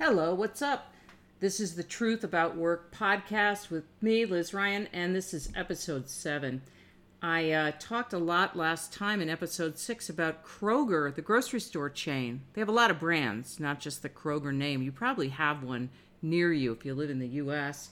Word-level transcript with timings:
Hello, 0.00 0.32
what's 0.32 0.62
up? 0.62 0.92
This 1.40 1.58
is 1.58 1.74
the 1.74 1.82
Truth 1.82 2.22
About 2.22 2.56
Work 2.56 2.94
podcast 2.94 3.68
with 3.68 3.82
me, 4.00 4.24
Liz 4.24 4.54
Ryan, 4.54 4.86
and 4.92 5.12
this 5.12 5.34
is 5.34 5.52
episode 5.56 6.08
seven. 6.08 6.62
I 7.20 7.50
uh, 7.50 7.72
talked 7.80 8.12
a 8.12 8.18
lot 8.18 8.56
last 8.56 8.92
time 8.92 9.20
in 9.20 9.28
episode 9.28 9.76
six 9.76 10.08
about 10.08 10.44
Kroger, 10.44 11.12
the 11.12 11.20
grocery 11.20 11.58
store 11.58 11.90
chain. 11.90 12.42
They 12.52 12.60
have 12.60 12.68
a 12.68 12.72
lot 12.72 12.92
of 12.92 13.00
brands, 13.00 13.58
not 13.58 13.80
just 13.80 14.02
the 14.02 14.08
Kroger 14.08 14.54
name. 14.54 14.82
You 14.82 14.92
probably 14.92 15.30
have 15.30 15.64
one 15.64 15.90
near 16.22 16.52
you 16.52 16.70
if 16.70 16.84
you 16.84 16.94
live 16.94 17.10
in 17.10 17.18
the 17.18 17.26
U.S. 17.26 17.90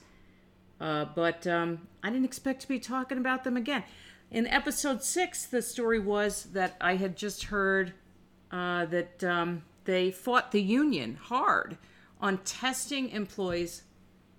Uh, 0.79 1.03
but 1.13 1.45
um, 1.45 1.89
I 2.01 2.09
didn't 2.09 2.23
expect 2.23 2.61
to 2.61 2.69
be 2.69 2.79
talking 2.79 3.17
about 3.17 3.43
them 3.43 3.57
again. 3.57 3.83
In 4.31 4.47
episode 4.47 5.03
six, 5.03 5.45
the 5.45 5.61
story 5.61 5.99
was 5.99 6.43
that 6.53 6.77
I 6.79 6.95
had 6.95 7.17
just 7.17 7.43
heard 7.43 7.91
uh, 8.49 8.85
that 8.85 9.21
um, 9.25 9.63
they 9.83 10.09
fought 10.09 10.53
the 10.53 10.61
union 10.61 11.19
hard 11.21 11.77
on 12.19 12.39
testing 12.39 13.09
employees 13.09 13.83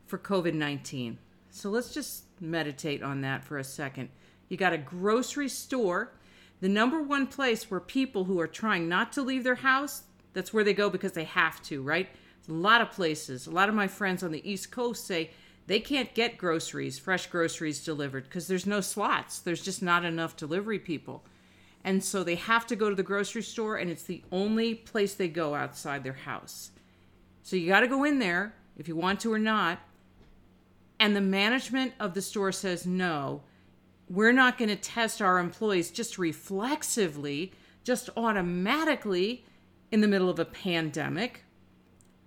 for 0.06 0.18
COVID 0.18 0.54
19. 0.54 1.18
So 1.50 1.70
let's 1.70 1.92
just 1.92 2.24
meditate 2.40 3.02
on 3.02 3.20
that 3.22 3.44
for 3.44 3.58
a 3.58 3.64
second. 3.64 4.08
You 4.48 4.56
got 4.56 4.72
a 4.72 4.78
grocery 4.78 5.48
store, 5.48 6.12
the 6.60 6.68
number 6.68 7.02
one 7.02 7.26
place 7.26 7.70
where 7.70 7.80
people 7.80 8.24
who 8.24 8.40
are 8.40 8.46
trying 8.46 8.88
not 8.88 9.12
to 9.12 9.22
leave 9.22 9.44
their 9.44 9.56
house, 9.56 10.04
that's 10.32 10.52
where 10.52 10.64
they 10.64 10.74
go 10.74 10.90
because 10.90 11.12
they 11.12 11.24
have 11.24 11.62
to, 11.64 11.82
right? 11.82 12.08
A 12.48 12.52
lot 12.52 12.80
of 12.80 12.90
places, 12.90 13.46
a 13.46 13.50
lot 13.50 13.68
of 13.68 13.74
my 13.74 13.86
friends 13.86 14.22
on 14.22 14.32
the 14.32 14.48
East 14.50 14.70
Coast 14.70 15.06
say 15.06 15.30
they 15.66 15.80
can't 15.80 16.14
get 16.14 16.38
groceries, 16.38 16.98
fresh 16.98 17.26
groceries 17.26 17.84
delivered 17.84 18.24
because 18.24 18.48
there's 18.48 18.66
no 18.66 18.80
slots. 18.80 19.40
There's 19.40 19.62
just 19.62 19.82
not 19.82 20.04
enough 20.04 20.36
delivery 20.36 20.78
people. 20.78 21.24
And 21.84 22.02
so 22.02 22.24
they 22.24 22.36
have 22.36 22.66
to 22.68 22.76
go 22.76 22.88
to 22.88 22.96
the 22.96 23.02
grocery 23.02 23.42
store, 23.42 23.76
and 23.76 23.90
it's 23.90 24.02
the 24.02 24.22
only 24.32 24.74
place 24.74 25.14
they 25.14 25.28
go 25.28 25.54
outside 25.54 26.04
their 26.04 26.14
house. 26.14 26.70
So 27.48 27.56
you 27.56 27.66
got 27.66 27.80
to 27.80 27.88
go 27.88 28.04
in 28.04 28.18
there 28.18 28.52
if 28.76 28.88
you 28.88 28.94
want 28.94 29.20
to 29.20 29.32
or 29.32 29.38
not. 29.38 29.78
And 31.00 31.16
the 31.16 31.22
management 31.22 31.94
of 31.98 32.12
the 32.12 32.20
store 32.20 32.52
says, 32.52 32.84
no, 32.84 33.40
we're 34.06 34.32
not 34.32 34.58
going 34.58 34.68
to 34.68 34.76
test 34.76 35.22
our 35.22 35.38
employees 35.38 35.90
just 35.90 36.18
reflexively, 36.18 37.52
just 37.84 38.10
automatically 38.18 39.46
in 39.90 40.02
the 40.02 40.08
middle 40.08 40.28
of 40.28 40.38
a 40.38 40.44
pandemic 40.44 41.44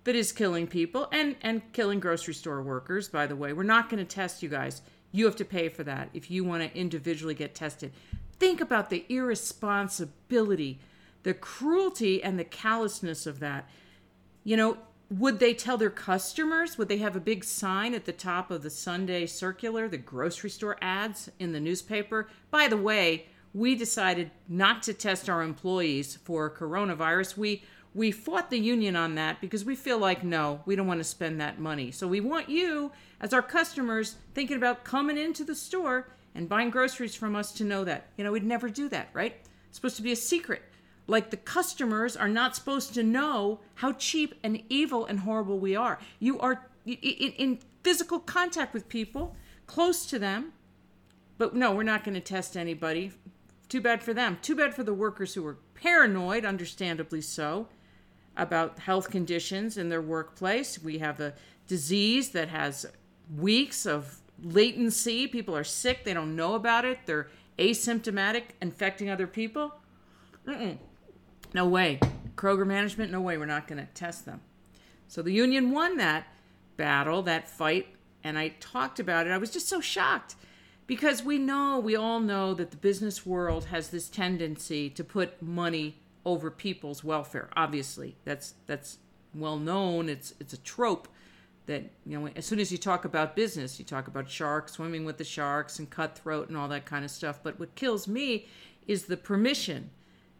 that 0.02 0.16
is 0.16 0.32
killing 0.32 0.66
people 0.66 1.06
and, 1.12 1.36
and 1.40 1.72
killing 1.72 2.00
grocery 2.00 2.34
store 2.34 2.60
workers, 2.60 3.08
by 3.08 3.28
the 3.28 3.36
way. 3.36 3.52
We're 3.52 3.62
not 3.62 3.88
going 3.88 4.04
to 4.04 4.14
test 4.14 4.42
you 4.42 4.48
guys. 4.48 4.82
You 5.12 5.24
have 5.26 5.36
to 5.36 5.44
pay 5.44 5.68
for 5.68 5.84
that 5.84 6.10
if 6.12 6.32
you 6.32 6.42
want 6.42 6.64
to 6.64 6.76
individually 6.76 7.34
get 7.34 7.54
tested. 7.54 7.92
Think 8.40 8.60
about 8.60 8.90
the 8.90 9.06
irresponsibility, 9.08 10.80
the 11.22 11.34
cruelty, 11.34 12.20
and 12.20 12.40
the 12.40 12.44
callousness 12.44 13.24
of 13.24 13.38
that. 13.38 13.70
You 14.42 14.56
know, 14.56 14.78
would 15.18 15.40
they 15.40 15.52
tell 15.52 15.76
their 15.76 15.90
customers? 15.90 16.78
Would 16.78 16.88
they 16.88 16.98
have 16.98 17.16
a 17.16 17.20
big 17.20 17.44
sign 17.44 17.92
at 17.92 18.06
the 18.06 18.12
top 18.12 18.50
of 18.50 18.62
the 18.62 18.70
Sunday 18.70 19.26
circular, 19.26 19.86
the 19.86 19.98
grocery 19.98 20.48
store 20.48 20.78
ads 20.80 21.30
in 21.38 21.52
the 21.52 21.60
newspaper? 21.60 22.28
By 22.50 22.66
the 22.66 22.78
way, 22.78 23.26
we 23.52 23.74
decided 23.74 24.30
not 24.48 24.82
to 24.84 24.94
test 24.94 25.28
our 25.28 25.42
employees 25.42 26.16
for 26.16 26.50
coronavirus. 26.50 27.36
We 27.36 27.62
we 27.94 28.10
fought 28.10 28.48
the 28.48 28.58
union 28.58 28.96
on 28.96 29.16
that 29.16 29.38
because 29.42 29.66
we 29.66 29.76
feel 29.76 29.98
like 29.98 30.24
no, 30.24 30.62
we 30.64 30.76
don't 30.76 30.86
want 30.86 31.00
to 31.00 31.04
spend 31.04 31.38
that 31.42 31.60
money. 31.60 31.90
So 31.90 32.08
we 32.08 32.20
want 32.20 32.48
you 32.48 32.90
as 33.20 33.34
our 33.34 33.42
customers 33.42 34.16
thinking 34.32 34.56
about 34.56 34.82
coming 34.82 35.18
into 35.18 35.44
the 35.44 35.54
store 35.54 36.08
and 36.34 36.48
buying 36.48 36.70
groceries 36.70 37.14
from 37.14 37.36
us 37.36 37.52
to 37.52 37.64
know 37.64 37.84
that. 37.84 38.06
You 38.16 38.24
know, 38.24 38.32
we'd 38.32 38.44
never 38.44 38.70
do 38.70 38.88
that, 38.88 39.10
right? 39.12 39.36
It's 39.68 39.76
supposed 39.76 39.96
to 39.96 40.02
be 40.02 40.12
a 40.12 40.16
secret. 40.16 40.62
Like 41.06 41.30
the 41.30 41.36
customers 41.36 42.16
are 42.16 42.28
not 42.28 42.54
supposed 42.54 42.94
to 42.94 43.02
know 43.02 43.60
how 43.76 43.92
cheap 43.92 44.34
and 44.42 44.62
evil 44.68 45.04
and 45.04 45.20
horrible 45.20 45.58
we 45.58 45.74
are. 45.74 45.98
You 46.18 46.38
are 46.40 46.66
in, 46.86 47.58
physical 47.82 48.20
contact 48.20 48.72
with 48.72 48.88
people, 48.88 49.34
close 49.66 50.06
to 50.06 50.18
them. 50.18 50.52
But 51.38 51.54
no, 51.56 51.72
we're 51.74 51.82
not 51.82 52.04
going 52.04 52.14
to 52.14 52.20
test 52.20 52.56
anybody. 52.56 53.10
Too 53.68 53.80
bad 53.80 54.02
for 54.02 54.14
them. 54.14 54.38
Too 54.42 54.54
bad 54.54 54.74
for 54.74 54.84
the 54.84 54.94
workers 54.94 55.34
who 55.34 55.44
are 55.46 55.56
paranoid, 55.74 56.44
understandably 56.44 57.20
so, 57.20 57.66
about 58.36 58.78
health 58.78 59.10
conditions 59.10 59.76
in 59.76 59.88
their 59.88 60.02
workplace. 60.02 60.80
We 60.82 60.98
have 60.98 61.18
a 61.18 61.34
disease 61.66 62.30
that 62.30 62.48
has 62.48 62.86
weeks 63.36 63.86
of 63.86 64.20
latency. 64.42 65.26
People 65.26 65.56
are 65.56 65.64
sick, 65.64 66.04
they 66.04 66.14
don't 66.14 66.36
know 66.36 66.54
about 66.54 66.84
it, 66.84 67.00
they're 67.06 67.28
asymptomatic, 67.58 68.42
infecting 68.60 69.10
other 69.10 69.26
people. 69.26 69.74
Mm-mm. 70.46 70.78
No 71.54 71.66
way. 71.66 72.00
Kroger 72.34 72.66
management, 72.66 73.12
no 73.12 73.20
way, 73.20 73.36
we're 73.36 73.46
not 73.46 73.68
going 73.68 73.80
to 73.80 73.92
test 73.92 74.24
them. 74.24 74.40
So 75.06 75.22
the 75.22 75.32
union 75.32 75.70
won 75.70 75.98
that 75.98 76.26
battle, 76.76 77.22
that 77.22 77.48
fight, 77.48 77.88
and 78.24 78.38
I 78.38 78.48
talked 78.60 78.98
about 78.98 79.26
it. 79.26 79.30
I 79.30 79.38
was 79.38 79.50
just 79.50 79.68
so 79.68 79.80
shocked 79.80 80.36
because 80.86 81.22
we 81.22 81.38
know, 81.38 81.78
we 81.78 81.94
all 81.94 82.20
know 82.20 82.54
that 82.54 82.70
the 82.70 82.76
business 82.76 83.26
world 83.26 83.66
has 83.66 83.90
this 83.90 84.08
tendency 84.08 84.88
to 84.90 85.04
put 85.04 85.42
money 85.42 85.98
over 86.24 86.50
people's 86.50 87.04
welfare. 87.04 87.50
Obviously, 87.56 88.16
that's 88.24 88.54
that's 88.66 88.98
well 89.34 89.58
known. 89.58 90.08
It's 90.08 90.34
it's 90.40 90.52
a 90.52 90.58
trope 90.58 91.08
that 91.66 91.90
you 92.06 92.18
know 92.18 92.28
as 92.34 92.46
soon 92.46 92.58
as 92.58 92.72
you 92.72 92.78
talk 92.78 93.04
about 93.04 93.36
business 93.36 93.78
you 93.78 93.84
talk 93.84 94.08
about 94.08 94.28
sharks 94.28 94.72
swimming 94.72 95.04
with 95.04 95.16
the 95.16 95.24
sharks 95.24 95.78
and 95.78 95.88
cutthroat 95.88 96.48
and 96.48 96.56
all 96.56 96.68
that 96.68 96.84
kind 96.84 97.04
of 97.04 97.10
stuff 97.10 97.38
but 97.42 97.58
what 97.60 97.74
kills 97.74 98.08
me 98.08 98.46
is 98.86 99.04
the 99.04 99.16
permission 99.16 99.90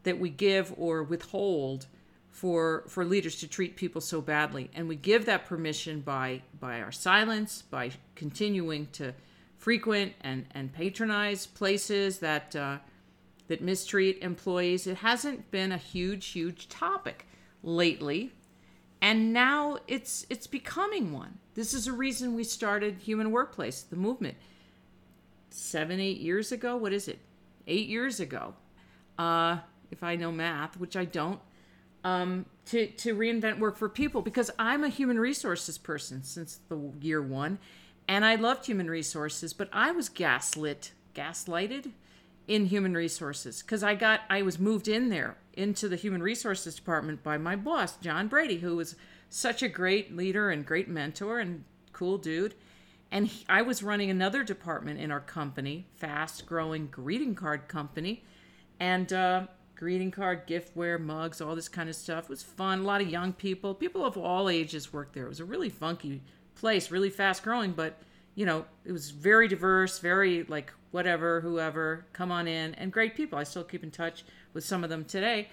that 0.03 0.19
we 0.19 0.31
give 0.31 0.75
or 0.77 1.03
withhold 1.03 1.87
for 2.31 2.85
for 2.89 3.05
leaders 3.05 3.37
to 3.37 3.47
treat 3.47 3.77
people 3.77 4.01
so 4.01 4.21
badly. 4.21 4.71
And 4.75 4.89
we 4.89 4.97
give 4.97 5.27
that 5.27 5.47
permission 5.47 6.01
by 6.01 6.43
by 6.59 6.81
our 6.81 6.93
silence 6.93 7.63
by 7.63 7.93
continuing 8.15 8.89
to 8.93 9.15
frequent 9.59 10.15
and 10.23 10.47
and 10.55 10.73
patronize 10.73 11.47
places 11.47 12.19
that 12.19 12.57
uh, 12.57 12.79
that 13.49 13.61
mistreat 13.61 14.19
employees. 14.23 14.87
It 14.87 14.97
hasn't 14.99 15.51
been 15.51 15.73
a 15.73 15.77
huge 15.77 16.29
huge 16.29 16.69
topic 16.69 17.27
lately. 17.63 18.33
And 19.01 19.33
now 19.33 19.79
it's 19.87 20.27
it's 20.31 20.47
becoming 20.47 21.13
one. 21.13 21.39
This 21.55 21.75
is 21.75 21.87
a 21.87 21.93
reason 21.93 22.35
we 22.35 22.45
started 22.45 22.99
human 22.99 23.31
workplace 23.31 23.83
the 23.83 23.97
movement. 23.97 24.37
Seven 25.51 26.01
eight 26.01 26.19
years 26.19 26.51
ago? 26.51 26.77
What 26.77 26.95
is 26.95 27.09
it? 27.09 27.19
Eight 27.67 27.89
years 27.89 28.21
ago. 28.21 28.55
Uh, 29.19 29.59
if 29.93 30.03
i 30.03 30.17
know 30.17 30.33
math 30.33 30.77
which 30.79 30.97
i 30.97 31.05
don't 31.05 31.41
um, 32.05 32.47
to, 32.67 32.89
to 32.89 33.15
reinvent 33.15 33.61
work 33.61 33.77
for 33.77 33.89
people 33.89 34.23
because 34.23 34.51
i'm 34.59 34.83
a 34.83 34.89
human 34.89 35.21
resources 35.21 35.79
person 35.79 36.25
since 36.25 36.59
the 36.69 36.93
year 37.01 37.23
one 37.23 37.59
and 38.09 38.25
i 38.25 38.35
loved 38.35 38.67
human 38.67 38.91
resources 38.91 39.53
but 39.53 39.69
i 39.73 39.93
was 39.93 40.09
gaslit 40.09 40.91
gaslighted 41.15 41.93
in 42.49 42.67
human 42.67 42.95
resources 42.95 43.63
because 43.63 43.83
I 43.83 43.95
got 43.95 44.21
I 44.29 44.43
was 44.43 44.59
moved 44.59 44.89
in 44.89 45.09
there 45.09 45.37
into 45.55 45.89
the 45.89 45.97
human 45.97 46.23
resources 46.23 46.75
department 46.75 47.23
by 47.23 47.39
my 47.39 47.57
boss 47.57 47.97
John 47.97 48.29
Brady 48.29 48.59
who 48.59 48.77
was 48.77 48.97
such 49.31 49.63
a 49.63 49.69
great 49.69 50.17
leader 50.17 50.51
and 50.51 50.67
great 50.67 50.89
mentor 50.89 51.39
and 51.39 51.65
cool 51.93 52.19
dude 52.19 52.55
and 53.11 53.29
he, 53.29 53.45
I 53.49 53.63
was 53.63 53.83
running 53.83 54.11
another 54.11 54.43
department 54.43 54.99
in 54.99 55.11
our 55.11 55.21
company 55.21 55.87
fast 55.95 56.47
growing 56.47 56.89
greeting 56.89 57.35
card 57.35 57.69
company 57.69 58.25
and 58.81 59.13
uh, 59.13 59.47
greeting 59.75 60.11
card 60.11 60.47
giftware 60.47 61.01
mugs 61.01 61.41
all 61.41 61.55
this 61.55 61.69
kind 61.69 61.89
of 61.89 61.97
stuff 61.97 62.25
it 62.25 62.31
was 62.31 62.43
fun 62.43 62.81
a 62.81 62.83
lot 62.83 63.01
of 63.01 63.09
young 63.09 63.33
people 63.33 63.75
people 63.75 64.05
of 64.05 64.17
all 64.17 64.49
ages 64.49 64.93
worked 64.93 65.15
there 65.15 65.25
it 65.25 65.29
was 65.29 65.41
a 65.41 65.45
really 65.45 65.69
funky 65.69 66.23
place 66.55 66.91
really 66.91 67.11
fast 67.11 67.43
growing 67.43 67.73
but 67.73 67.99
you 68.35 68.47
know 68.47 68.65
it 68.85 68.93
was 68.93 69.11
very 69.11 69.49
diverse 69.49 69.99
very 69.99 70.45
like 70.45 70.73
whatever, 70.93 71.41
whoever, 71.41 72.07
come 72.13 72.31
on 72.31 72.47
in, 72.47 72.75
and 72.75 72.93
great 72.93 73.17
people. 73.17 73.39
I 73.39 73.43
still 73.43 73.65
keep 73.65 73.83
in 73.83 73.91
touch 73.91 74.25
with 74.55 74.65
some 74.65 74.85
of 74.85 74.91
them 74.91 75.05
today. 75.05 75.49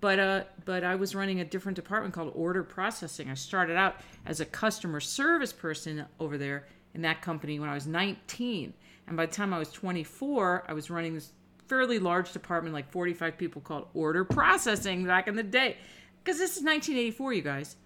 But 0.00 0.18
uh, 0.18 0.44
but 0.66 0.84
I 0.84 0.96
was 0.96 1.14
running 1.14 1.40
a 1.40 1.44
different 1.44 1.76
department 1.76 2.12
called 2.12 2.32
order 2.34 2.62
processing. 2.62 3.30
I 3.30 3.34
started 3.34 3.76
out 3.76 3.96
as 4.26 4.40
a 4.40 4.44
customer 4.44 5.00
service 5.00 5.52
person 5.52 6.04
over 6.20 6.36
there 6.36 6.66
in 6.94 7.02
that 7.02 7.22
company 7.22 7.58
when 7.58 7.70
I 7.70 7.74
was 7.74 7.86
19, 7.86 8.74
and 9.06 9.16
by 9.16 9.24
the 9.24 9.32
time 9.32 9.54
I 9.54 9.58
was 9.58 9.70
24, 9.70 10.64
I 10.68 10.72
was 10.74 10.90
running 10.90 11.14
this 11.14 11.32
fairly 11.68 11.98
large 11.98 12.32
department, 12.32 12.74
like 12.74 12.90
45 12.90 13.38
people, 13.38 13.60
called 13.60 13.88
order 13.94 14.24
processing 14.24 15.04
back 15.04 15.28
in 15.28 15.36
the 15.36 15.42
day. 15.42 15.76
Because 16.22 16.38
this 16.38 16.56
is 16.56 16.62
1984, 16.62 17.32
you 17.32 17.42
guys, 17.42 17.76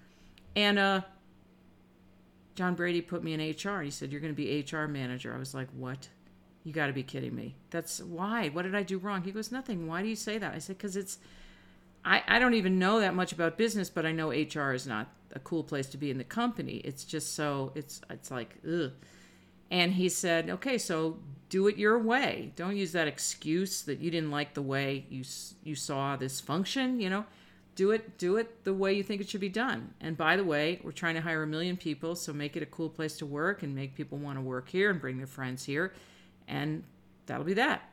and 0.56 0.78
uh, 0.78 1.02
John 2.54 2.74
Brady 2.74 3.00
put 3.00 3.22
me 3.22 3.34
in 3.34 3.40
HR. 3.40 3.82
He 3.82 3.90
said, 3.90 4.12
You're 4.12 4.20
going 4.20 4.34
to 4.34 4.36
be 4.36 4.64
HR 4.70 4.86
manager. 4.86 5.34
I 5.34 5.38
was 5.38 5.54
like, 5.54 5.68
What? 5.76 6.08
You 6.64 6.72
got 6.72 6.86
to 6.86 6.92
be 6.92 7.02
kidding 7.02 7.34
me. 7.34 7.56
That's 7.70 8.00
why. 8.00 8.48
What 8.50 8.62
did 8.62 8.74
I 8.74 8.82
do 8.82 8.98
wrong? 8.98 9.22
He 9.22 9.32
goes, 9.32 9.52
Nothing. 9.52 9.86
Why 9.86 10.02
do 10.02 10.08
you 10.08 10.16
say 10.16 10.38
that? 10.38 10.54
I 10.54 10.58
said, 10.58 10.78
Because 10.78 10.96
it's, 10.96 11.18
I, 12.04 12.22
I 12.26 12.38
don't 12.38 12.54
even 12.54 12.78
know 12.78 13.00
that 13.00 13.14
much 13.14 13.32
about 13.32 13.56
business, 13.56 13.90
but 13.90 14.04
I 14.06 14.12
know 14.12 14.30
HR 14.30 14.72
is 14.72 14.86
not 14.86 15.08
a 15.34 15.38
cool 15.38 15.64
place 15.64 15.86
to 15.88 15.96
be 15.96 16.10
in 16.10 16.18
the 16.18 16.24
company. 16.24 16.76
It's 16.84 17.04
just 17.04 17.34
so, 17.34 17.72
it's, 17.74 18.00
it's 18.10 18.30
like, 18.30 18.56
ugh. 18.66 18.92
And 19.70 19.92
he 19.94 20.08
said, 20.08 20.50
Okay, 20.50 20.78
so 20.78 21.18
do 21.52 21.66
it 21.66 21.76
your 21.76 21.98
way. 21.98 22.50
Don't 22.56 22.78
use 22.78 22.92
that 22.92 23.06
excuse 23.06 23.82
that 23.82 24.00
you 24.00 24.10
didn't 24.10 24.30
like 24.30 24.54
the 24.54 24.62
way 24.62 25.04
you, 25.10 25.22
you 25.62 25.74
saw 25.74 26.16
this 26.16 26.40
function, 26.40 26.98
you 26.98 27.10
know? 27.10 27.26
do 27.74 27.90
it 27.90 28.18
do 28.18 28.36
it 28.36 28.64
the 28.64 28.74
way 28.74 28.92
you 28.92 29.02
think 29.02 29.20
it 29.20 29.28
should 29.28 29.40
be 29.40 29.48
done. 29.48 29.94
And 30.00 30.16
by 30.16 30.36
the 30.36 30.44
way 30.44 30.80
we're 30.82 30.92
trying 30.92 31.14
to 31.14 31.20
hire 31.20 31.42
a 31.42 31.46
million 31.46 31.76
people 31.76 32.14
so 32.14 32.32
make 32.32 32.56
it 32.56 32.62
a 32.62 32.66
cool 32.66 32.88
place 32.88 33.16
to 33.18 33.26
work 33.26 33.62
and 33.62 33.74
make 33.74 33.94
people 33.94 34.18
want 34.18 34.36
to 34.36 34.42
work 34.42 34.68
here 34.68 34.90
and 34.90 35.00
bring 35.00 35.18
their 35.18 35.26
friends 35.26 35.64
here. 35.64 35.92
And 36.46 36.84
that'll 37.26 37.44
be 37.44 37.54
that. 37.54 37.88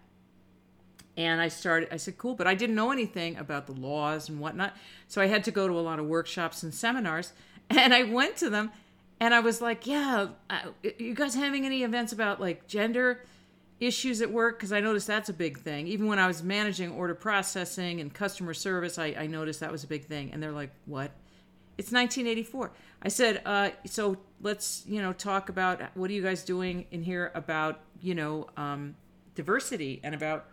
And 1.15 1.41
i 1.41 1.47
started 1.47 1.89
i 1.93 1.97
said 1.97 2.17
cool 2.17 2.35
but 2.35 2.47
i 2.47 2.55
didn't 2.55 2.75
know 2.75 2.91
anything 2.91 3.37
about 3.37 3.67
the 3.67 3.73
laws 3.73 4.29
and 4.29 4.39
whatnot. 4.39 4.75
So 5.07 5.21
i 5.21 5.27
had 5.27 5.43
to 5.45 5.51
go 5.51 5.67
to 5.67 5.79
a 5.79 5.81
lot 5.81 5.99
of 5.99 6.05
workshops 6.05 6.63
and 6.63 6.73
seminars 6.73 7.31
and 7.69 7.93
i 7.93 8.03
went 8.03 8.35
to 8.37 8.49
them 8.49 8.71
and 9.19 9.33
i 9.33 9.39
was 9.39 9.61
like 9.61 9.87
yeah 9.87 10.27
uh, 10.49 10.59
you 10.97 11.13
guys 11.13 11.35
having 11.35 11.65
any 11.65 11.83
events 11.83 12.11
about 12.11 12.41
like 12.41 12.67
gender 12.67 13.21
issues 13.79 14.21
at 14.21 14.31
work 14.31 14.57
because 14.57 14.71
I 14.71 14.79
noticed 14.79 15.07
that's 15.07 15.29
a 15.29 15.33
big 15.33 15.59
thing. 15.59 15.87
Even 15.87 16.07
when 16.07 16.19
I 16.19 16.27
was 16.27 16.43
managing 16.43 16.91
order 16.91 17.15
processing 17.15 18.01
and 18.01 18.13
customer 18.13 18.53
service, 18.53 18.97
I, 18.97 19.15
I 19.17 19.27
noticed 19.27 19.61
that 19.61 19.71
was 19.71 19.83
a 19.83 19.87
big 19.87 20.05
thing. 20.05 20.31
And 20.33 20.41
they're 20.43 20.51
like, 20.51 20.71
"What?" 20.85 21.11
It's 21.77 21.91
1984. 21.91 22.71
I 23.01 23.07
said, 23.07 23.41
uh, 23.45 23.69
"So 23.85 24.17
let's 24.41 24.83
you 24.87 25.01
know 25.01 25.13
talk 25.13 25.49
about 25.49 25.81
what 25.95 26.09
are 26.09 26.13
you 26.13 26.23
guys 26.23 26.43
doing 26.43 26.85
in 26.91 27.03
here 27.03 27.31
about 27.35 27.79
you 28.01 28.15
know 28.15 28.47
um, 28.57 28.95
diversity 29.35 29.99
and 30.03 30.13
about." 30.13 30.45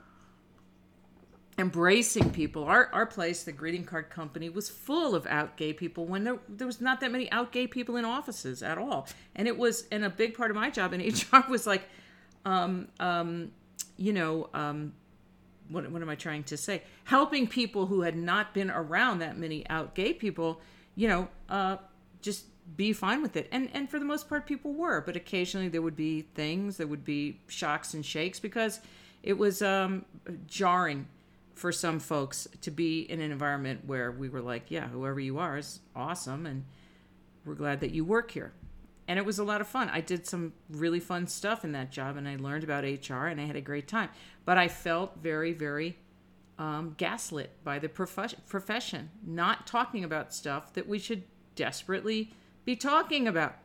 embracing 1.58 2.30
people. 2.32 2.64
Our 2.64 2.90
our 2.92 3.06
place, 3.06 3.44
the 3.44 3.52
greeting 3.52 3.84
card 3.84 4.10
company, 4.10 4.50
was 4.50 4.68
full 4.68 5.14
of 5.14 5.26
out 5.26 5.56
gay 5.56 5.72
people 5.72 6.04
when 6.04 6.22
there 6.22 6.38
there 6.48 6.66
was 6.66 6.82
not 6.82 7.00
that 7.00 7.10
many 7.10 7.32
out 7.32 7.50
gay 7.50 7.66
people 7.66 7.96
in 7.96 8.04
offices 8.04 8.62
at 8.62 8.76
all. 8.76 9.08
And 9.34 9.48
it 9.48 9.56
was 9.56 9.86
and 9.90 10.04
a 10.04 10.10
big 10.10 10.36
part 10.36 10.50
of 10.50 10.54
my 10.54 10.68
job 10.68 10.92
in 10.92 11.00
HR 11.32 11.48
was 11.48 11.66
like 11.66 11.88
um, 12.46 12.88
um, 13.00 13.50
you 13.98 14.12
know, 14.12 14.48
um, 14.54 14.94
what, 15.68 15.90
what 15.90 16.00
am 16.00 16.08
I 16.08 16.14
trying 16.14 16.44
to 16.44 16.56
say? 16.56 16.82
Helping 17.04 17.48
people 17.48 17.86
who 17.86 18.02
had 18.02 18.16
not 18.16 18.54
been 18.54 18.70
around 18.70 19.18
that 19.18 19.36
many 19.36 19.68
out 19.68 19.94
gay 19.94 20.14
people, 20.14 20.60
you 20.94 21.08
know, 21.08 21.28
uh, 21.50 21.76
just 22.22 22.46
be 22.76 22.92
fine 22.92 23.20
with 23.20 23.36
it. 23.36 23.48
And 23.50 23.68
and 23.74 23.90
for 23.90 23.98
the 23.98 24.04
most 24.04 24.28
part, 24.28 24.46
people 24.46 24.72
were, 24.72 25.00
but 25.00 25.16
occasionally 25.16 25.68
there 25.68 25.82
would 25.82 25.96
be 25.96 26.22
things, 26.22 26.76
there 26.76 26.86
would 26.86 27.04
be 27.04 27.40
shocks 27.48 27.94
and 27.94 28.06
shakes 28.06 28.38
because 28.38 28.80
it 29.22 29.36
was 29.36 29.60
um, 29.60 30.04
jarring 30.46 31.08
for 31.54 31.72
some 31.72 31.98
folks 31.98 32.46
to 32.60 32.70
be 32.70 33.00
in 33.00 33.20
an 33.20 33.32
environment 33.32 33.80
where 33.86 34.12
we 34.12 34.28
were 34.28 34.42
like, 34.42 34.70
yeah, 34.70 34.86
whoever 34.88 35.18
you 35.18 35.38
are 35.38 35.58
is 35.58 35.80
awesome, 35.96 36.46
and 36.46 36.64
we're 37.44 37.54
glad 37.54 37.80
that 37.80 37.92
you 37.92 38.04
work 38.04 38.30
here 38.30 38.52
and 39.08 39.18
it 39.18 39.24
was 39.24 39.38
a 39.38 39.44
lot 39.44 39.60
of 39.60 39.68
fun. 39.68 39.88
I 39.90 40.00
did 40.00 40.26
some 40.26 40.52
really 40.68 41.00
fun 41.00 41.26
stuff 41.26 41.64
in 41.64 41.72
that 41.72 41.90
job, 41.90 42.16
and 42.16 42.28
I 42.28 42.36
learned 42.36 42.64
about 42.64 42.84
HR, 42.84 43.26
and 43.26 43.40
I 43.40 43.44
had 43.44 43.56
a 43.56 43.60
great 43.60 43.86
time. 43.86 44.08
But 44.44 44.58
I 44.58 44.68
felt 44.68 45.18
very, 45.22 45.52
very 45.52 45.96
um, 46.58 46.94
gaslit 46.96 47.50
by 47.62 47.78
the 47.78 47.88
prof- 47.88 48.34
profession, 48.48 49.10
not 49.24 49.66
talking 49.66 50.04
about 50.04 50.34
stuff 50.34 50.72
that 50.74 50.88
we 50.88 50.98
should 50.98 51.22
desperately 51.54 52.32
be 52.64 52.74
talking 52.74 53.28
about. 53.28 53.56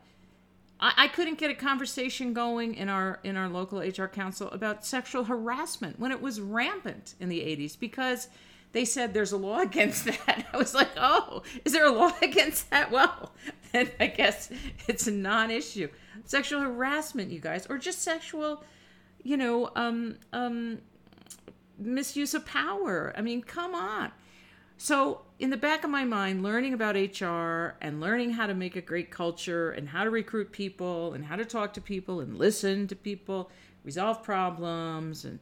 I-, 0.78 0.94
I 0.96 1.08
couldn't 1.08 1.38
get 1.38 1.50
a 1.50 1.54
conversation 1.54 2.32
going 2.32 2.74
in 2.74 2.88
our 2.88 3.20
in 3.24 3.36
our 3.36 3.48
local 3.48 3.80
HR 3.80 4.06
council 4.06 4.50
about 4.50 4.84
sexual 4.84 5.24
harassment 5.24 5.98
when 5.98 6.10
it 6.10 6.20
was 6.20 6.40
rampant 6.40 7.14
in 7.20 7.28
the 7.28 7.40
80s 7.40 7.78
because 7.78 8.28
they 8.72 8.84
said 8.84 9.14
there's 9.14 9.32
a 9.32 9.36
law 9.36 9.58
against 9.60 10.04
that. 10.04 10.46
I 10.52 10.56
was 10.56 10.74
like, 10.74 10.90
oh, 10.96 11.42
is 11.64 11.72
there 11.72 11.86
a 11.86 11.92
law 11.92 12.12
against 12.22 12.70
that? 12.70 12.90
Well, 12.90 13.32
then 13.72 13.90
I 14.00 14.08
guess 14.08 14.50
it's 14.88 15.06
a 15.06 15.12
non-issue. 15.12 15.88
Sexual 16.24 16.60
harassment, 16.60 17.30
you 17.30 17.40
guys, 17.40 17.66
or 17.66 17.78
just 17.78 18.02
sexual, 18.02 18.64
you 19.22 19.36
know, 19.36 19.70
um, 19.76 20.16
um, 20.32 20.78
misuse 21.78 22.34
of 22.34 22.46
power. 22.46 23.12
I 23.16 23.22
mean, 23.22 23.42
come 23.42 23.74
on. 23.74 24.12
So, 24.78 25.22
in 25.38 25.50
the 25.50 25.56
back 25.56 25.84
of 25.84 25.90
my 25.90 26.04
mind, 26.04 26.42
learning 26.42 26.74
about 26.74 26.96
HR 26.96 27.76
and 27.80 28.00
learning 28.00 28.30
how 28.30 28.46
to 28.46 28.54
make 28.54 28.74
a 28.74 28.80
great 28.80 29.10
culture 29.10 29.70
and 29.70 29.88
how 29.88 30.02
to 30.04 30.10
recruit 30.10 30.50
people 30.50 31.14
and 31.14 31.24
how 31.24 31.36
to 31.36 31.44
talk 31.44 31.74
to 31.74 31.80
people 31.80 32.20
and 32.20 32.36
listen 32.36 32.88
to 32.88 32.96
people, 32.96 33.50
resolve 33.84 34.22
problems 34.22 35.24
and 35.24 35.38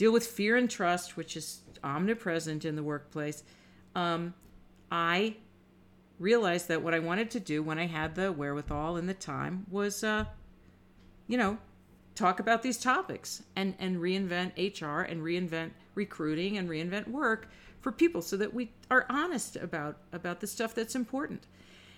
deal 0.00 0.10
with 0.10 0.26
fear 0.26 0.56
and 0.56 0.70
trust, 0.70 1.18
which 1.18 1.36
is 1.36 1.60
omnipresent 1.84 2.64
in 2.64 2.74
the 2.74 2.82
workplace, 2.82 3.42
um, 3.94 4.32
I 4.90 5.36
realized 6.18 6.68
that 6.68 6.80
what 6.80 6.94
I 6.94 7.00
wanted 7.00 7.30
to 7.32 7.40
do 7.40 7.62
when 7.62 7.78
I 7.78 7.86
had 7.86 8.14
the 8.14 8.32
wherewithal 8.32 8.96
and 8.96 9.06
the 9.06 9.12
time 9.12 9.66
was, 9.70 10.02
uh, 10.02 10.24
you 11.26 11.36
know, 11.36 11.58
talk 12.14 12.40
about 12.40 12.62
these 12.62 12.78
topics 12.78 13.42
and, 13.54 13.74
and 13.78 13.98
reinvent 13.98 14.52
HR 14.56 15.02
and 15.02 15.20
reinvent 15.20 15.72
recruiting 15.94 16.56
and 16.56 16.66
reinvent 16.66 17.06
work 17.06 17.50
for 17.80 17.92
people 17.92 18.22
so 18.22 18.38
that 18.38 18.54
we 18.54 18.72
are 18.90 19.04
honest 19.10 19.56
about 19.56 19.98
about 20.14 20.40
the 20.40 20.46
stuff 20.46 20.74
that's 20.74 20.94
important. 20.94 21.46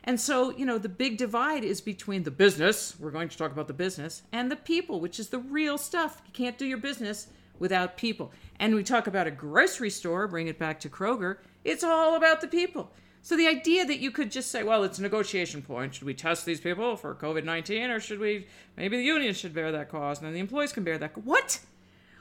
And 0.02 0.20
so, 0.20 0.50
you 0.50 0.66
know, 0.66 0.78
the 0.78 0.88
big 0.88 1.18
divide 1.18 1.62
is 1.62 1.80
between 1.80 2.24
the 2.24 2.32
business, 2.32 2.96
we're 2.98 3.12
going 3.12 3.28
to 3.28 3.38
talk 3.38 3.52
about 3.52 3.68
the 3.68 3.74
business, 3.74 4.22
and 4.32 4.50
the 4.50 4.56
people, 4.56 4.98
which 4.98 5.20
is 5.20 5.28
the 5.28 5.38
real 5.38 5.78
stuff. 5.78 6.20
You 6.26 6.32
can't 6.32 6.58
do 6.58 6.66
your 6.66 6.78
business 6.78 7.28
without 7.62 7.96
people. 7.96 8.32
And 8.58 8.74
we 8.74 8.82
talk 8.82 9.06
about 9.06 9.28
a 9.28 9.30
grocery 9.30 9.88
store, 9.88 10.26
bring 10.26 10.48
it 10.48 10.58
back 10.58 10.80
to 10.80 10.90
Kroger, 10.90 11.36
it's 11.64 11.84
all 11.84 12.16
about 12.16 12.40
the 12.40 12.48
people. 12.48 12.90
So 13.22 13.36
the 13.36 13.46
idea 13.46 13.86
that 13.86 14.00
you 14.00 14.10
could 14.10 14.32
just 14.32 14.50
say, 14.50 14.64
well, 14.64 14.82
it's 14.82 14.98
a 14.98 15.02
negotiation 15.02 15.62
point. 15.62 15.94
Should 15.94 16.02
we 16.02 16.12
test 16.12 16.44
these 16.44 16.60
people 16.60 16.96
for 16.96 17.14
COVID 17.14 17.44
19 17.44 17.88
or 17.88 18.00
should 18.00 18.18
we, 18.18 18.48
maybe 18.76 18.96
the 18.96 19.04
union 19.04 19.32
should 19.32 19.54
bear 19.54 19.70
that 19.70 19.88
cost 19.88 20.20
and 20.20 20.26
then 20.26 20.34
the 20.34 20.40
employees 20.40 20.72
can 20.72 20.82
bear 20.82 20.98
that? 20.98 21.16
What? 21.24 21.60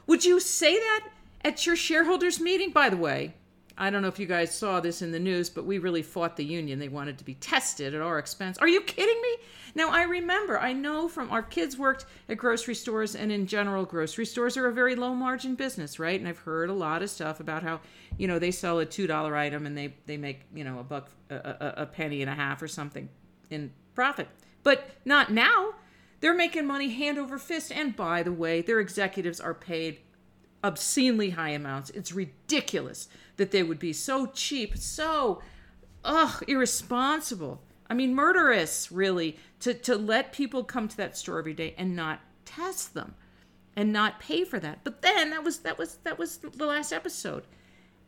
Would 0.06 0.24
you 0.24 0.40
say 0.40 0.78
that 0.78 1.08
at 1.44 1.66
your 1.66 1.76
shareholders 1.76 2.40
meeting? 2.40 2.70
By 2.70 2.90
the 2.90 2.98
way, 2.98 3.34
I 3.82 3.90
don't 3.90 4.04
know 4.04 4.08
if 4.10 4.20
you 4.20 4.28
guys 4.28 4.54
saw 4.54 4.80
this 4.80 5.02
in 5.02 5.12
the 5.12 5.20
news, 5.20 5.50
but 5.50 5.66
we 5.66 5.80
really 5.80 6.04
fought 6.04 6.38
the 6.38 6.46
union. 6.46 6.78
They 6.78 6.88
wanted 6.88 7.18
to 7.18 7.24
be 7.24 7.34
tested 7.34 7.96
at 7.96 8.02
our 8.02 8.20
expense. 8.20 8.60
Are 8.60 8.68
you 8.68 8.80
kidding 8.82 9.20
me? 9.20 9.38
Now, 9.74 9.90
I 9.90 10.04
remember, 10.04 10.60
I 10.60 10.72
know 10.72 11.08
from 11.08 11.32
our 11.32 11.42
kids 11.42 11.80
worked 11.80 12.06
at 12.30 12.38
grocery 12.38 12.76
stores, 12.76 13.16
and 13.16 13.32
in 13.32 13.48
general, 13.48 13.84
grocery 13.86 14.28
stores 14.28 14.56
are 14.56 14.68
a 14.68 14.72
very 14.72 14.96
low 14.96 15.16
margin 15.16 15.56
business, 15.56 15.98
right? 15.98 16.20
And 16.20 16.30
I've 16.30 16.38
heard 16.38 16.70
a 16.70 16.74
lot 16.74 17.02
of 17.02 17.10
stuff 17.10 17.40
about 17.40 17.64
how, 17.64 17.80
you 18.20 18.28
know, 18.28 18.38
they 18.38 18.52
sell 18.52 18.80
a 18.80 18.86
$2 18.86 19.34
item 19.36 19.66
and 19.66 19.76
they, 19.76 19.96
they 20.06 20.16
make, 20.16 20.42
you 20.54 20.64
know, 20.64 20.78
a 20.78 20.84
buck, 20.84 21.10
a, 21.32 21.36
a, 21.36 21.74
a 21.78 21.86
penny 21.88 22.22
and 22.22 22.30
a 22.30 22.36
half 22.36 22.62
or 22.62 22.68
something 22.68 23.10
in 23.50 23.72
profit. 23.96 24.28
But 24.62 24.92
not 25.06 25.34
now. 25.34 25.74
They're 26.20 26.36
making 26.36 26.68
money 26.68 26.90
hand 26.90 27.18
over 27.18 27.40
fist. 27.40 27.72
And 27.72 27.96
by 27.96 28.22
the 28.22 28.32
way, 28.32 28.62
their 28.62 28.80
executives 28.80 29.40
are 29.40 29.56
paid 29.56 30.02
obscenely 30.64 31.32
high 31.32 31.50
amounts. 31.50 31.90
It's 31.90 32.12
ridiculous 32.12 33.08
that 33.42 33.50
they 33.50 33.64
would 33.64 33.80
be 33.80 33.92
so 33.92 34.28
cheap, 34.28 34.78
so 34.78 35.42
ugh, 36.06 36.44
irresponsible. 36.48 37.60
I 37.90 37.96
mean, 37.96 38.14
murderous, 38.14 38.92
really, 38.92 39.40
to, 39.62 39.74
to 39.74 39.96
let 39.96 40.32
people 40.32 40.64
come 40.64 40.88
to 40.88 40.98
that 40.98 41.18
store 41.18 41.40
every 41.40 41.56
day 41.56 41.74
and 41.76 41.96
not 41.96 42.20
test 42.46 42.94
them 42.94 43.16
and 43.76 43.92
not 43.92 44.20
pay 44.20 44.44
for 44.44 44.60
that. 44.60 44.84
But 44.84 45.02
then 45.02 45.32
that 45.32 45.44
was 45.44 45.60
that 45.60 45.80
was 45.80 45.96
that 46.04 46.20
was 46.20 46.38
the 46.38 46.68
last 46.68 46.94
episode. 46.94 47.48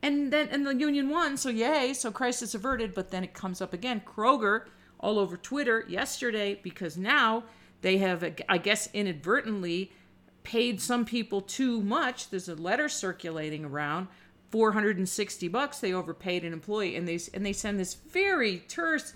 And 0.02 0.32
then 0.32 0.48
and 0.52 0.64
the 0.64 0.76
union 0.76 1.10
won, 1.10 1.36
so 1.36 1.48
yay, 1.48 1.94
so 1.94 2.12
crisis 2.12 2.54
averted, 2.54 2.94
but 2.94 3.10
then 3.10 3.24
it 3.24 3.34
comes 3.34 3.60
up 3.60 3.72
again. 3.72 4.02
Kroger 4.06 4.66
all 5.00 5.18
over 5.18 5.36
Twitter 5.36 5.84
yesterday 5.88 6.60
because 6.62 6.96
now 6.96 7.42
they 7.80 7.98
have 7.98 8.24
I 8.48 8.58
guess 8.58 8.88
inadvertently 8.94 9.90
paid 10.44 10.80
some 10.80 11.04
people 11.04 11.40
too 11.40 11.82
much. 11.82 12.30
There's 12.30 12.48
a 12.48 12.54
letter 12.54 12.88
circulating 12.88 13.64
around 13.64 14.06
460 14.54 15.48
bucks 15.48 15.80
they 15.80 15.92
overpaid 15.92 16.44
an 16.44 16.52
employee 16.52 16.94
and 16.94 17.08
they 17.08 17.18
and 17.34 17.44
they 17.44 17.52
send 17.52 17.80
this 17.80 17.94
very 17.94 18.58
terse 18.68 19.12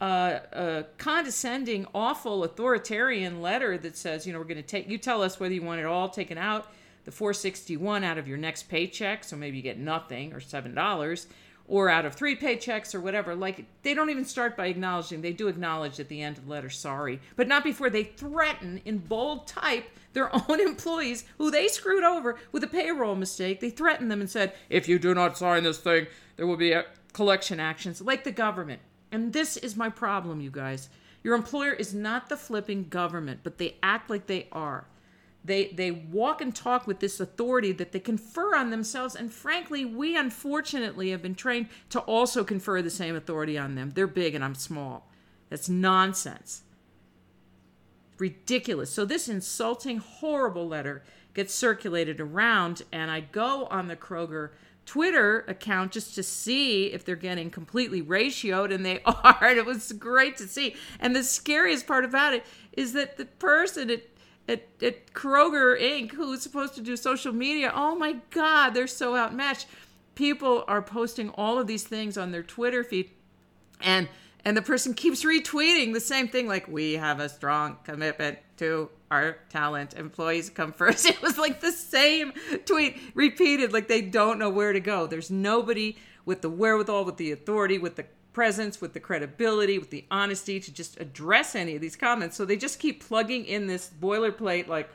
uh, 0.00 0.04
uh, 0.50 0.82
condescending 0.96 1.86
awful 1.94 2.42
authoritarian 2.42 3.42
letter 3.42 3.76
that 3.76 3.98
says 3.98 4.26
you 4.26 4.32
know 4.32 4.38
we're 4.38 4.46
going 4.46 4.56
to 4.56 4.62
take 4.62 4.88
you 4.88 4.96
tell 4.96 5.20
us 5.22 5.38
whether 5.38 5.52
you 5.52 5.60
want 5.60 5.78
it 5.78 5.84
all 5.84 6.08
taken 6.08 6.38
out 6.38 6.72
the 7.04 7.12
461 7.12 8.02
out 8.02 8.16
of 8.16 8.26
your 8.26 8.38
next 8.38 8.70
paycheck 8.70 9.24
so 9.24 9.36
maybe 9.36 9.58
you 9.58 9.62
get 9.62 9.78
nothing 9.78 10.32
or 10.32 10.40
seven 10.40 10.74
dollars 10.74 11.26
or 11.66 11.90
out 11.90 12.06
of 12.06 12.14
three 12.14 12.34
paychecks 12.34 12.94
or 12.94 13.00
whatever. 13.02 13.34
Like 13.34 13.66
they 13.82 13.92
don't 13.92 14.08
even 14.08 14.24
start 14.24 14.56
by 14.56 14.68
acknowledging. 14.68 15.20
They 15.20 15.34
do 15.34 15.48
acknowledge 15.48 16.00
at 16.00 16.08
the 16.08 16.22
end 16.22 16.38
of 16.38 16.46
the 16.46 16.50
letter, 16.50 16.70
sorry, 16.70 17.20
but 17.36 17.46
not 17.46 17.62
before 17.62 17.90
they 17.90 18.04
threaten 18.04 18.80
in 18.86 18.98
bold 18.98 19.46
type 19.46 19.84
their 20.18 20.34
own 20.50 20.60
employees 20.60 21.24
who 21.38 21.50
they 21.50 21.68
screwed 21.68 22.02
over 22.02 22.36
with 22.50 22.64
a 22.64 22.68
payroll 22.68 23.14
mistake. 23.14 23.60
They 23.60 23.70
threatened 23.70 24.10
them 24.10 24.20
and 24.20 24.28
said, 24.28 24.52
if 24.68 24.88
you 24.88 24.98
do 24.98 25.14
not 25.14 25.38
sign 25.38 25.62
this 25.62 25.78
thing, 25.78 26.08
there 26.36 26.46
will 26.46 26.56
be 26.56 26.74
collection 27.12 27.60
actions 27.60 28.00
like 28.00 28.24
the 28.24 28.32
government. 28.32 28.82
And 29.12 29.32
this 29.32 29.56
is 29.56 29.76
my 29.76 29.88
problem, 29.88 30.40
you 30.40 30.50
guys. 30.50 30.88
Your 31.22 31.36
employer 31.36 31.72
is 31.72 31.94
not 31.94 32.28
the 32.28 32.36
flipping 32.36 32.88
government, 32.88 33.40
but 33.42 33.58
they 33.58 33.76
act 33.82 34.10
like 34.10 34.26
they 34.26 34.48
are. 34.50 34.86
They 35.44 35.68
they 35.68 35.92
walk 35.92 36.40
and 36.40 36.54
talk 36.54 36.86
with 36.86 36.98
this 36.98 37.20
authority 37.20 37.72
that 37.72 37.92
they 37.92 38.00
confer 38.00 38.56
on 38.56 38.70
themselves 38.70 39.14
and 39.14 39.32
frankly, 39.32 39.84
we 39.84 40.16
unfortunately 40.16 41.10
have 41.10 41.22
been 41.22 41.36
trained 41.36 41.68
to 41.90 42.00
also 42.00 42.44
confer 42.44 42.82
the 42.82 42.90
same 42.90 43.14
authority 43.16 43.56
on 43.56 43.76
them. 43.76 43.92
They're 43.94 44.08
big 44.08 44.34
and 44.34 44.44
I'm 44.44 44.56
small. 44.56 45.08
That's 45.48 45.68
nonsense. 45.68 46.62
Ridiculous. 48.18 48.90
So 48.90 49.04
this 49.04 49.28
insulting 49.28 49.98
horrible 49.98 50.66
letter 50.66 51.02
gets 51.34 51.54
circulated 51.54 52.20
around 52.20 52.82
and 52.90 53.10
I 53.10 53.20
go 53.20 53.66
on 53.66 53.88
the 53.88 53.96
Kroger 53.96 54.50
Twitter 54.88 55.44
account 55.46 55.92
just 55.92 56.14
to 56.14 56.22
see 56.22 56.86
if 56.86 57.04
they're 57.04 57.14
getting 57.14 57.50
completely 57.50 58.00
ratioed, 58.00 58.72
and 58.72 58.86
they 58.86 59.02
are. 59.04 59.38
And 59.42 59.58
it 59.58 59.66
was 59.66 59.92
great 59.92 60.38
to 60.38 60.48
see. 60.48 60.76
And 60.98 61.14
the 61.14 61.22
scariest 61.22 61.86
part 61.86 62.06
about 62.06 62.32
it 62.32 62.46
is 62.72 62.94
that 62.94 63.18
the 63.18 63.26
person 63.26 63.90
at, 63.90 64.04
at, 64.48 64.66
at 64.82 65.12
Kroger 65.12 65.78
Inc., 65.78 66.12
who's 66.12 66.40
supposed 66.40 66.74
to 66.76 66.80
do 66.80 66.96
social 66.96 67.34
media, 67.34 67.70
oh 67.74 67.96
my 67.96 68.16
God, 68.30 68.70
they're 68.70 68.86
so 68.86 69.14
outmatched. 69.14 69.66
People 70.14 70.64
are 70.66 70.80
posting 70.80 71.28
all 71.30 71.58
of 71.58 71.66
these 71.66 71.84
things 71.84 72.16
on 72.16 72.32
their 72.32 72.42
Twitter 72.42 72.82
feed, 72.82 73.10
and 73.82 74.08
and 74.48 74.56
the 74.56 74.62
person 74.62 74.94
keeps 74.94 75.26
retweeting 75.26 75.92
the 75.92 76.00
same 76.00 76.26
thing, 76.26 76.48
like 76.48 76.66
we 76.68 76.94
have 76.94 77.20
a 77.20 77.28
strong 77.28 77.76
commitment 77.84 78.38
to 78.56 78.88
our 79.10 79.36
talent. 79.50 79.92
Employees 79.92 80.48
come 80.48 80.72
first. 80.82 81.04
It 81.04 81.20
was 81.20 81.36
like 81.36 81.60
the 81.60 81.70
same 81.70 82.32
tweet 82.64 82.96
repeated, 83.12 83.74
like 83.74 83.88
they 83.88 84.00
don't 84.00 84.38
know 84.38 84.48
where 84.48 84.72
to 84.72 84.80
go. 84.80 85.06
There's 85.06 85.30
nobody 85.30 85.98
with 86.24 86.40
the 86.40 86.48
wherewithal, 86.48 87.04
with 87.04 87.18
the 87.18 87.30
authority, 87.30 87.76
with 87.76 87.96
the 87.96 88.06
presence, 88.32 88.80
with 88.80 88.94
the 88.94 89.00
credibility, 89.00 89.78
with 89.78 89.90
the 89.90 90.06
honesty 90.10 90.58
to 90.60 90.72
just 90.72 90.98
address 90.98 91.54
any 91.54 91.74
of 91.74 91.82
these 91.82 91.94
comments. 91.94 92.34
So 92.34 92.46
they 92.46 92.56
just 92.56 92.78
keep 92.78 93.06
plugging 93.06 93.44
in 93.44 93.66
this 93.66 93.90
boilerplate, 94.00 94.66
like, 94.66 94.88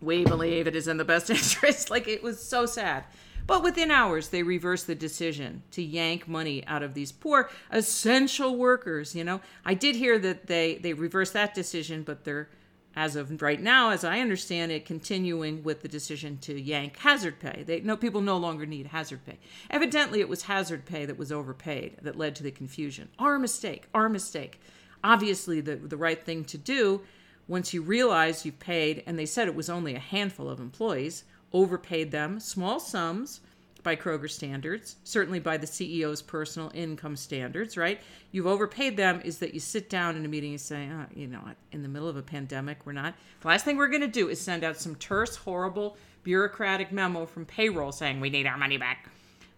we 0.00 0.24
believe 0.24 0.66
it 0.66 0.74
is 0.74 0.88
in 0.88 0.96
the 0.96 1.04
best 1.04 1.28
interest. 1.30 1.90
like 1.90 2.08
it 2.08 2.22
was 2.22 2.42
so 2.42 2.64
sad. 2.64 3.04
But 3.48 3.62
within 3.62 3.90
hours, 3.90 4.28
they 4.28 4.42
reversed 4.42 4.86
the 4.86 4.94
decision 4.94 5.62
to 5.70 5.82
yank 5.82 6.28
money 6.28 6.62
out 6.66 6.82
of 6.82 6.92
these 6.92 7.10
poor 7.10 7.48
essential 7.70 8.54
workers. 8.54 9.14
You 9.14 9.24
know, 9.24 9.40
I 9.64 9.72
did 9.72 9.96
hear 9.96 10.18
that 10.18 10.48
they 10.48 10.76
they 10.76 10.92
reversed 10.92 11.32
that 11.32 11.54
decision, 11.54 12.02
but 12.02 12.24
they're 12.24 12.50
as 12.94 13.16
of 13.16 13.40
right 13.40 13.60
now, 13.60 13.88
as 13.88 14.04
I 14.04 14.20
understand 14.20 14.70
it, 14.70 14.84
continuing 14.84 15.62
with 15.62 15.80
the 15.80 15.88
decision 15.88 16.36
to 16.42 16.60
yank 16.60 16.98
hazard 16.98 17.40
pay. 17.40 17.64
They 17.66 17.80
no 17.80 17.96
people 17.96 18.20
no 18.20 18.36
longer 18.36 18.66
need 18.66 18.88
hazard 18.88 19.24
pay. 19.24 19.38
Evidently, 19.70 20.20
it 20.20 20.28
was 20.28 20.42
hazard 20.42 20.84
pay 20.84 21.06
that 21.06 21.16
was 21.16 21.32
overpaid 21.32 21.96
that 22.02 22.18
led 22.18 22.36
to 22.36 22.42
the 22.42 22.50
confusion. 22.50 23.08
Our 23.18 23.38
mistake. 23.38 23.88
Our 23.94 24.10
mistake. 24.10 24.60
Obviously, 25.02 25.62
the 25.62 25.76
the 25.76 25.96
right 25.96 26.22
thing 26.22 26.44
to 26.44 26.58
do 26.58 27.00
once 27.46 27.72
you 27.72 27.80
realize 27.80 28.44
you've 28.44 28.60
paid, 28.60 29.02
and 29.06 29.18
they 29.18 29.24
said 29.24 29.48
it 29.48 29.54
was 29.54 29.70
only 29.70 29.94
a 29.94 30.00
handful 30.00 30.50
of 30.50 30.60
employees 30.60 31.24
overpaid 31.52 32.10
them 32.10 32.40
small 32.40 32.80
sums 32.80 33.40
by 33.82 33.96
Kroger 33.96 34.30
standards, 34.30 34.96
certainly 35.04 35.38
by 35.38 35.56
the 35.56 35.66
CEO's 35.66 36.20
personal 36.20 36.70
income 36.74 37.16
standards, 37.16 37.76
right? 37.76 38.00
You've 38.32 38.46
overpaid 38.46 38.96
them 38.96 39.22
is 39.24 39.38
that 39.38 39.54
you 39.54 39.60
sit 39.60 39.88
down 39.88 40.16
in 40.16 40.24
a 40.24 40.28
meeting 40.28 40.50
and 40.50 40.60
say, 40.60 40.88
oh, 40.92 41.06
you 41.14 41.26
know, 41.26 41.42
in 41.72 41.82
the 41.82 41.88
middle 41.88 42.08
of 42.08 42.16
a 42.16 42.22
pandemic, 42.22 42.84
we're 42.84 42.92
not. 42.92 43.14
The 43.40 43.48
last 43.48 43.64
thing 43.64 43.76
we're 43.76 43.88
going 43.88 44.02
to 44.02 44.08
do 44.08 44.28
is 44.28 44.40
send 44.40 44.64
out 44.64 44.76
some 44.76 44.94
terse, 44.96 45.36
horrible, 45.36 45.96
bureaucratic 46.22 46.92
memo 46.92 47.24
from 47.24 47.46
payroll 47.46 47.92
saying 47.92 48.20
we 48.20 48.30
need 48.30 48.46
our 48.46 48.58
money 48.58 48.76
back. 48.76 49.08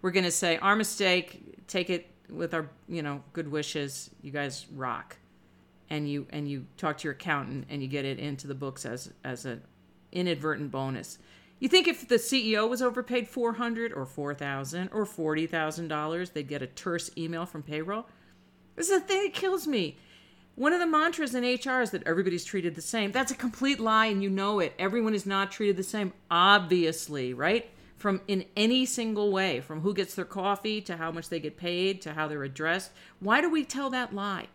We're 0.02 0.12
going 0.12 0.25
to 0.25 0.30
say, 0.30 0.59
our 0.59 0.76
mistake, 0.76 1.66
take 1.66 1.90
it 1.90 2.09
with 2.28 2.54
our, 2.54 2.70
you 2.88 3.02
know, 3.02 3.23
good 3.32 3.50
wishes. 3.50 4.11
You 4.23 4.30
guys 4.30 4.66
rock. 4.75 5.16
And 5.88 6.09
you 6.09 6.28
and 6.30 6.49
you 6.49 6.66
talk 6.76 6.99
to 6.99 7.04
your 7.04 7.14
accountant 7.14 7.66
and 7.68 7.82
you 7.82 7.88
get 7.88 8.04
it 8.04 8.20
into 8.20 8.47
the 8.47 8.54
books 8.54 8.87
as 8.87 9.12
as 9.25 9.44
an 9.44 9.61
inadvertent 10.12 10.70
bonus. 10.70 11.18
You 11.61 11.69
think 11.69 11.87
if 11.87 12.09
the 12.09 12.17
CEO 12.17 12.69
was 12.69 12.81
overpaid 12.81 13.29
400 13.29 13.93
or 13.93 14.07
4000 14.07 14.88
or 14.93 15.05
$40,000, 15.05 16.33
they'd 16.33 16.49
get 16.49 16.62
a 16.62 16.67
terse 16.67 17.11
email 17.19 17.45
from 17.45 17.62
payroll? 17.62 18.07
This 18.76 18.88
is 18.88 19.02
the 19.02 19.07
thing 19.07 19.25
that 19.25 19.35
kills 19.35 19.67
me. 19.67 19.99
One 20.55 20.73
of 20.73 20.81
the 20.81 20.87
mantras 20.87 21.35
in 21.35 21.45
HR 21.45 21.83
is 21.83 21.90
that 21.90 22.07
everybody's 22.07 22.45
treated 22.45 22.75
the 22.75 22.81
same. 22.81 23.12
That's 23.12 23.31
a 23.31 23.37
complete 23.37 23.79
lie 23.79 24.07
and 24.07 24.23
you 24.23 24.31
know 24.31 24.59
it. 24.59 24.73
Everyone 24.79 25.14
is 25.14 25.26
not 25.26 25.52
treated 25.52 25.76
the 25.76 25.83
same, 25.83 26.14
obviously, 26.31 27.35
right? 27.35 27.69
From 27.99 28.23
in 28.26 28.47
any 28.57 28.87
single 28.87 29.31
way, 29.31 29.61
from 29.61 29.83
who 29.83 29.93
gets 29.93 30.14
their 30.14 30.25
coffee 30.25 30.81
to 30.83 30.97
how 30.97 31.11
much 31.11 31.29
they 31.29 31.40
get 31.40 31.59
paid 31.59 32.00
to 32.02 32.14
how 32.14 32.26
they're 32.26 32.43
addressed. 32.43 32.90
Why 33.21 33.43
do 33.43 33.50
we 33.50 33.64
tell 33.64 33.90
that 33.90 34.14
lie? 34.14 34.49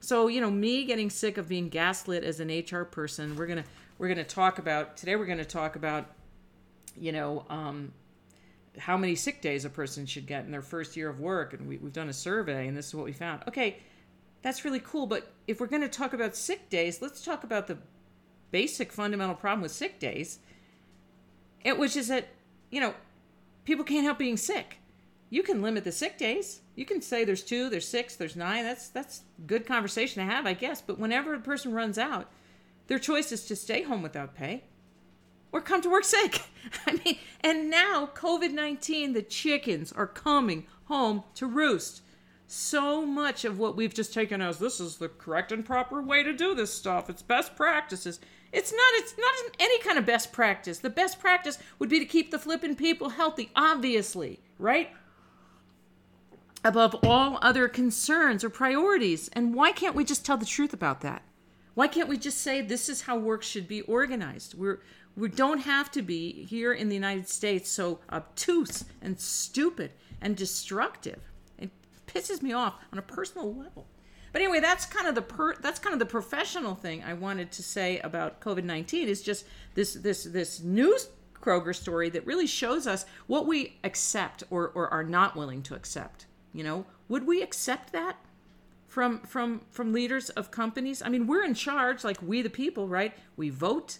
So, 0.00 0.26
you 0.26 0.40
know, 0.40 0.50
me 0.50 0.84
getting 0.84 1.08
sick 1.08 1.38
of 1.38 1.48
being 1.48 1.68
gaslit 1.68 2.24
as 2.24 2.40
an 2.40 2.48
HR 2.48 2.82
person, 2.82 3.36
we're 3.36 3.46
to 3.46 3.64
we're 3.98 4.12
to 4.12 4.24
talk 4.24 4.58
about 4.58 4.96
today 4.96 5.14
we're 5.14 5.26
going 5.26 5.38
to 5.38 5.44
talk 5.44 5.76
about 5.76 6.06
you 6.96 7.12
know, 7.12 7.44
um, 7.48 7.92
how 8.78 8.96
many 8.96 9.14
sick 9.14 9.40
days 9.42 9.64
a 9.64 9.70
person 9.70 10.06
should 10.06 10.26
get 10.26 10.44
in 10.44 10.50
their 10.50 10.62
first 10.62 10.96
year 10.96 11.08
of 11.08 11.20
work. 11.20 11.52
And 11.52 11.68
we, 11.68 11.76
we've 11.78 11.92
done 11.92 12.08
a 12.08 12.14
survey, 12.14 12.66
and 12.66 12.76
this 12.76 12.88
is 12.88 12.94
what 12.94 13.04
we 13.04 13.12
found. 13.12 13.42
Okay, 13.48 13.78
that's 14.42 14.64
really 14.64 14.80
cool. 14.80 15.06
But 15.06 15.32
if 15.46 15.60
we're 15.60 15.66
going 15.66 15.82
to 15.82 15.88
talk 15.88 16.12
about 16.12 16.34
sick 16.36 16.68
days, 16.70 17.02
let's 17.02 17.24
talk 17.24 17.44
about 17.44 17.66
the 17.66 17.78
basic 18.50 18.92
fundamental 18.92 19.34
problem 19.34 19.62
with 19.62 19.72
sick 19.72 19.98
days, 19.98 20.38
which 21.64 21.96
is 21.96 22.08
that, 22.08 22.28
you 22.70 22.80
know, 22.80 22.94
people 23.64 23.84
can't 23.84 24.04
help 24.04 24.18
being 24.18 24.36
sick. 24.36 24.78
You 25.30 25.42
can 25.42 25.62
limit 25.62 25.84
the 25.84 25.92
sick 25.92 26.18
days. 26.18 26.60
You 26.74 26.84
can 26.84 27.00
say 27.00 27.24
there's 27.24 27.42
two, 27.42 27.70
there's 27.70 27.88
six, 27.88 28.16
there's 28.16 28.36
nine. 28.36 28.64
That's 28.64 28.88
that's 28.88 29.22
good 29.46 29.66
conversation 29.66 30.22
to 30.26 30.30
have, 30.30 30.44
I 30.46 30.52
guess. 30.52 30.82
But 30.82 30.98
whenever 30.98 31.32
a 31.32 31.40
person 31.40 31.72
runs 31.72 31.96
out, 31.96 32.30
their 32.86 32.98
choice 32.98 33.32
is 33.32 33.46
to 33.46 33.56
stay 33.56 33.82
home 33.82 34.02
without 34.02 34.34
pay 34.34 34.64
or 35.52 35.60
come 35.60 35.82
to 35.82 35.90
work 35.90 36.04
sick. 36.04 36.42
I 36.86 37.00
mean, 37.04 37.18
and 37.40 37.70
now 37.70 38.10
COVID 38.14 38.52
19, 38.52 39.12
the 39.12 39.22
chickens 39.22 39.92
are 39.92 40.06
coming 40.06 40.66
home 40.84 41.22
to 41.34 41.46
roost. 41.46 42.02
So 42.46 43.06
much 43.06 43.44
of 43.44 43.58
what 43.58 43.76
we've 43.76 43.94
just 43.94 44.12
taken 44.12 44.42
as 44.42 44.58
this 44.58 44.80
is 44.80 44.96
the 44.96 45.08
correct 45.08 45.52
and 45.52 45.64
proper 45.64 46.02
way 46.02 46.22
to 46.22 46.34
do 46.34 46.54
this 46.54 46.72
stuff. 46.72 47.08
It's 47.08 47.22
best 47.22 47.56
practices. 47.56 48.20
It's 48.52 48.72
not. 48.72 48.92
It's 48.96 49.14
not 49.16 49.56
any 49.58 49.78
kind 49.78 49.98
of 49.98 50.04
best 50.04 50.32
practice. 50.32 50.78
The 50.78 50.90
best 50.90 51.18
practice 51.18 51.58
would 51.78 51.88
be 51.88 51.98
to 51.98 52.04
keep 52.04 52.30
the 52.30 52.38
flippin' 52.38 52.76
people 52.76 53.10
healthy, 53.10 53.50
obviously, 53.56 54.40
right? 54.58 54.90
Above 56.62 56.94
all 57.02 57.38
other 57.40 57.68
concerns 57.68 58.44
or 58.44 58.50
priorities. 58.50 59.28
And 59.32 59.54
why 59.54 59.72
can't 59.72 59.94
we 59.94 60.04
just 60.04 60.24
tell 60.24 60.36
the 60.36 60.44
truth 60.44 60.74
about 60.74 61.00
that? 61.00 61.22
Why 61.74 61.88
can't 61.88 62.08
we 62.08 62.18
just 62.18 62.38
say 62.38 62.60
this 62.60 62.90
is 62.90 63.02
how 63.02 63.16
work 63.16 63.42
should 63.42 63.66
be 63.66 63.80
organized? 63.82 64.54
We're 64.54 64.82
we 65.16 65.28
don't 65.28 65.60
have 65.60 65.90
to 65.92 66.02
be 66.02 66.44
here 66.44 66.72
in 66.72 66.88
the 66.88 66.94
United 66.94 67.28
States 67.28 67.70
so 67.70 68.00
obtuse 68.10 68.84
and 69.00 69.18
stupid 69.18 69.90
and 70.20 70.36
destructive. 70.36 71.20
It 71.58 71.70
pisses 72.06 72.42
me 72.42 72.52
off 72.52 72.74
on 72.92 72.98
a 72.98 73.02
personal 73.02 73.54
level. 73.54 73.86
But 74.32 74.40
anyway, 74.40 74.60
that's 74.60 74.86
kind 74.86 75.06
of 75.06 75.14
the 75.14 75.22
per, 75.22 75.56
that's 75.56 75.78
kind 75.78 75.92
of 75.92 75.98
the 75.98 76.06
professional 76.06 76.74
thing 76.74 77.02
I 77.04 77.12
wanted 77.12 77.52
to 77.52 77.62
say 77.62 78.00
about 78.00 78.40
COVID 78.40 78.64
nineteen 78.64 79.08
is 79.08 79.20
just 79.20 79.44
this 79.74 79.94
this 79.94 80.24
this 80.24 80.60
news 80.60 81.08
Kroger 81.38 81.74
story 81.74 82.08
that 82.10 82.24
really 82.24 82.46
shows 82.46 82.86
us 82.86 83.04
what 83.26 83.46
we 83.46 83.78
accept 83.84 84.44
or, 84.48 84.68
or 84.68 84.88
are 84.88 85.04
not 85.04 85.36
willing 85.36 85.62
to 85.64 85.74
accept. 85.74 86.26
You 86.54 86.64
know, 86.64 86.86
would 87.08 87.26
we 87.26 87.42
accept 87.42 87.92
that 87.92 88.16
from 88.88 89.20
from 89.20 89.60
from 89.70 89.92
leaders 89.92 90.30
of 90.30 90.50
companies? 90.50 91.02
I 91.02 91.10
mean, 91.10 91.26
we're 91.26 91.44
in 91.44 91.54
charge, 91.54 92.02
like 92.02 92.22
we 92.22 92.40
the 92.40 92.48
people, 92.48 92.88
right? 92.88 93.12
We 93.36 93.50
vote 93.50 93.98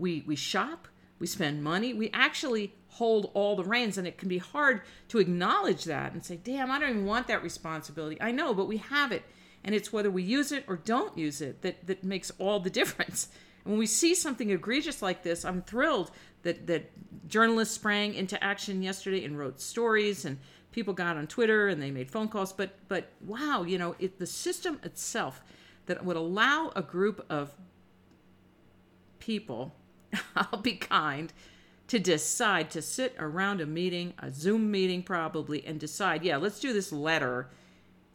we 0.00 0.24
we 0.26 0.36
shop, 0.36 0.88
we 1.18 1.26
spend 1.26 1.62
money, 1.62 1.94
we 1.94 2.10
actually 2.12 2.74
hold 2.88 3.30
all 3.34 3.54
the 3.54 3.64
reins 3.64 3.96
and 3.96 4.06
it 4.06 4.18
can 4.18 4.28
be 4.28 4.38
hard 4.38 4.82
to 5.08 5.18
acknowledge 5.18 5.84
that 5.84 6.12
and 6.12 6.24
say, 6.24 6.40
"Damn, 6.42 6.70
I 6.70 6.78
don't 6.78 6.90
even 6.90 7.06
want 7.06 7.28
that 7.28 7.42
responsibility." 7.42 8.20
I 8.20 8.30
know, 8.32 8.54
but 8.54 8.66
we 8.66 8.78
have 8.78 9.12
it. 9.12 9.22
And 9.62 9.74
it's 9.74 9.92
whether 9.92 10.10
we 10.10 10.22
use 10.22 10.52
it 10.52 10.64
or 10.66 10.76
don't 10.76 11.16
use 11.16 11.40
it 11.40 11.62
that 11.62 11.86
that 11.86 12.02
makes 12.02 12.32
all 12.38 12.60
the 12.60 12.70
difference. 12.80 13.28
And 13.64 13.72
when 13.72 13.78
we 13.78 13.86
see 13.86 14.14
something 14.14 14.50
egregious 14.50 15.02
like 15.02 15.22
this, 15.22 15.44
I'm 15.44 15.62
thrilled 15.62 16.10
that 16.42 16.66
that 16.66 16.90
journalists 17.28 17.74
sprang 17.74 18.14
into 18.14 18.42
action 18.42 18.82
yesterday 18.82 19.24
and 19.24 19.38
wrote 19.38 19.60
stories 19.60 20.24
and 20.24 20.38
people 20.72 20.94
got 20.94 21.16
on 21.16 21.26
Twitter 21.26 21.68
and 21.68 21.82
they 21.82 21.90
made 21.90 22.10
phone 22.10 22.28
calls. 22.28 22.52
But 22.52 22.70
but 22.88 23.10
wow, 23.24 23.62
you 23.62 23.78
know, 23.78 23.96
it, 23.98 24.18
the 24.18 24.26
system 24.26 24.80
itself 24.82 25.42
that 25.86 26.04
would 26.04 26.16
allow 26.16 26.72
a 26.76 26.82
group 26.82 27.24
of 27.28 27.54
people 29.18 29.74
I'll 30.36 30.60
be 30.60 30.74
kind, 30.74 31.32
to 31.88 31.98
decide 31.98 32.70
to 32.70 32.82
sit 32.82 33.16
around 33.18 33.60
a 33.60 33.66
meeting, 33.66 34.14
a 34.18 34.30
Zoom 34.30 34.70
meeting 34.70 35.02
probably, 35.02 35.66
and 35.66 35.80
decide, 35.80 36.22
yeah, 36.22 36.36
let's 36.36 36.60
do 36.60 36.72
this 36.72 36.92
letter 36.92 37.48